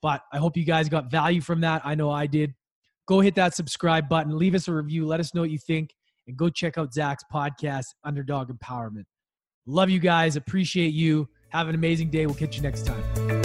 But 0.02 0.22
I 0.32 0.38
hope 0.38 0.56
you 0.58 0.64
guys 0.64 0.90
got 0.90 1.10
value 1.10 1.42
from 1.42 1.62
that. 1.62 1.82
I 1.84 1.96
know 1.96 2.12
I 2.12 2.28
did. 2.28 2.54
Go 3.08 3.20
hit 3.20 3.34
that 3.36 3.56
subscribe 3.56 4.08
button, 4.08 4.38
leave 4.38 4.54
us 4.54 4.68
a 4.68 4.74
review, 4.74 5.08
let 5.08 5.20
us 5.20 5.34
know 5.34 5.42
what 5.42 5.52
you 5.52 5.60
think, 5.60 5.92
and 6.28 6.38
go 6.38 6.50
check 6.50 6.78
out 6.78 6.94
Zach's 6.94 7.24
podcast, 7.34 7.86
Underdog 8.04 8.52
Empowerment. 8.52 9.06
Love 9.66 9.90
you 9.90 10.00
guys. 10.00 10.36
Appreciate 10.36 10.94
you. 10.94 11.28
Have 11.50 11.68
an 11.68 11.76
amazing 11.76 12.10
day. 12.12 12.28
We'll 12.28 12.36
catch 12.36 12.58
you 12.58 12.62
next 12.62 12.86
time. 12.86 13.45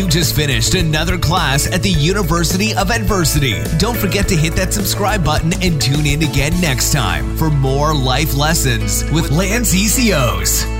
You 0.00 0.08
just 0.08 0.34
finished 0.34 0.72
another 0.72 1.18
class 1.18 1.70
at 1.70 1.82
the 1.82 1.90
University 1.90 2.74
of 2.74 2.90
Adversity. 2.90 3.62
Don't 3.76 3.98
forget 3.98 4.26
to 4.28 4.34
hit 4.34 4.54
that 4.56 4.72
subscribe 4.72 5.22
button 5.22 5.52
and 5.62 5.78
tune 5.78 6.06
in 6.06 6.22
again 6.22 6.58
next 6.58 6.94
time 6.94 7.36
for 7.36 7.50
more 7.50 7.94
life 7.94 8.34
lessons 8.34 9.04
with 9.10 9.30
Lance 9.30 9.74
ECOs. 9.74 10.79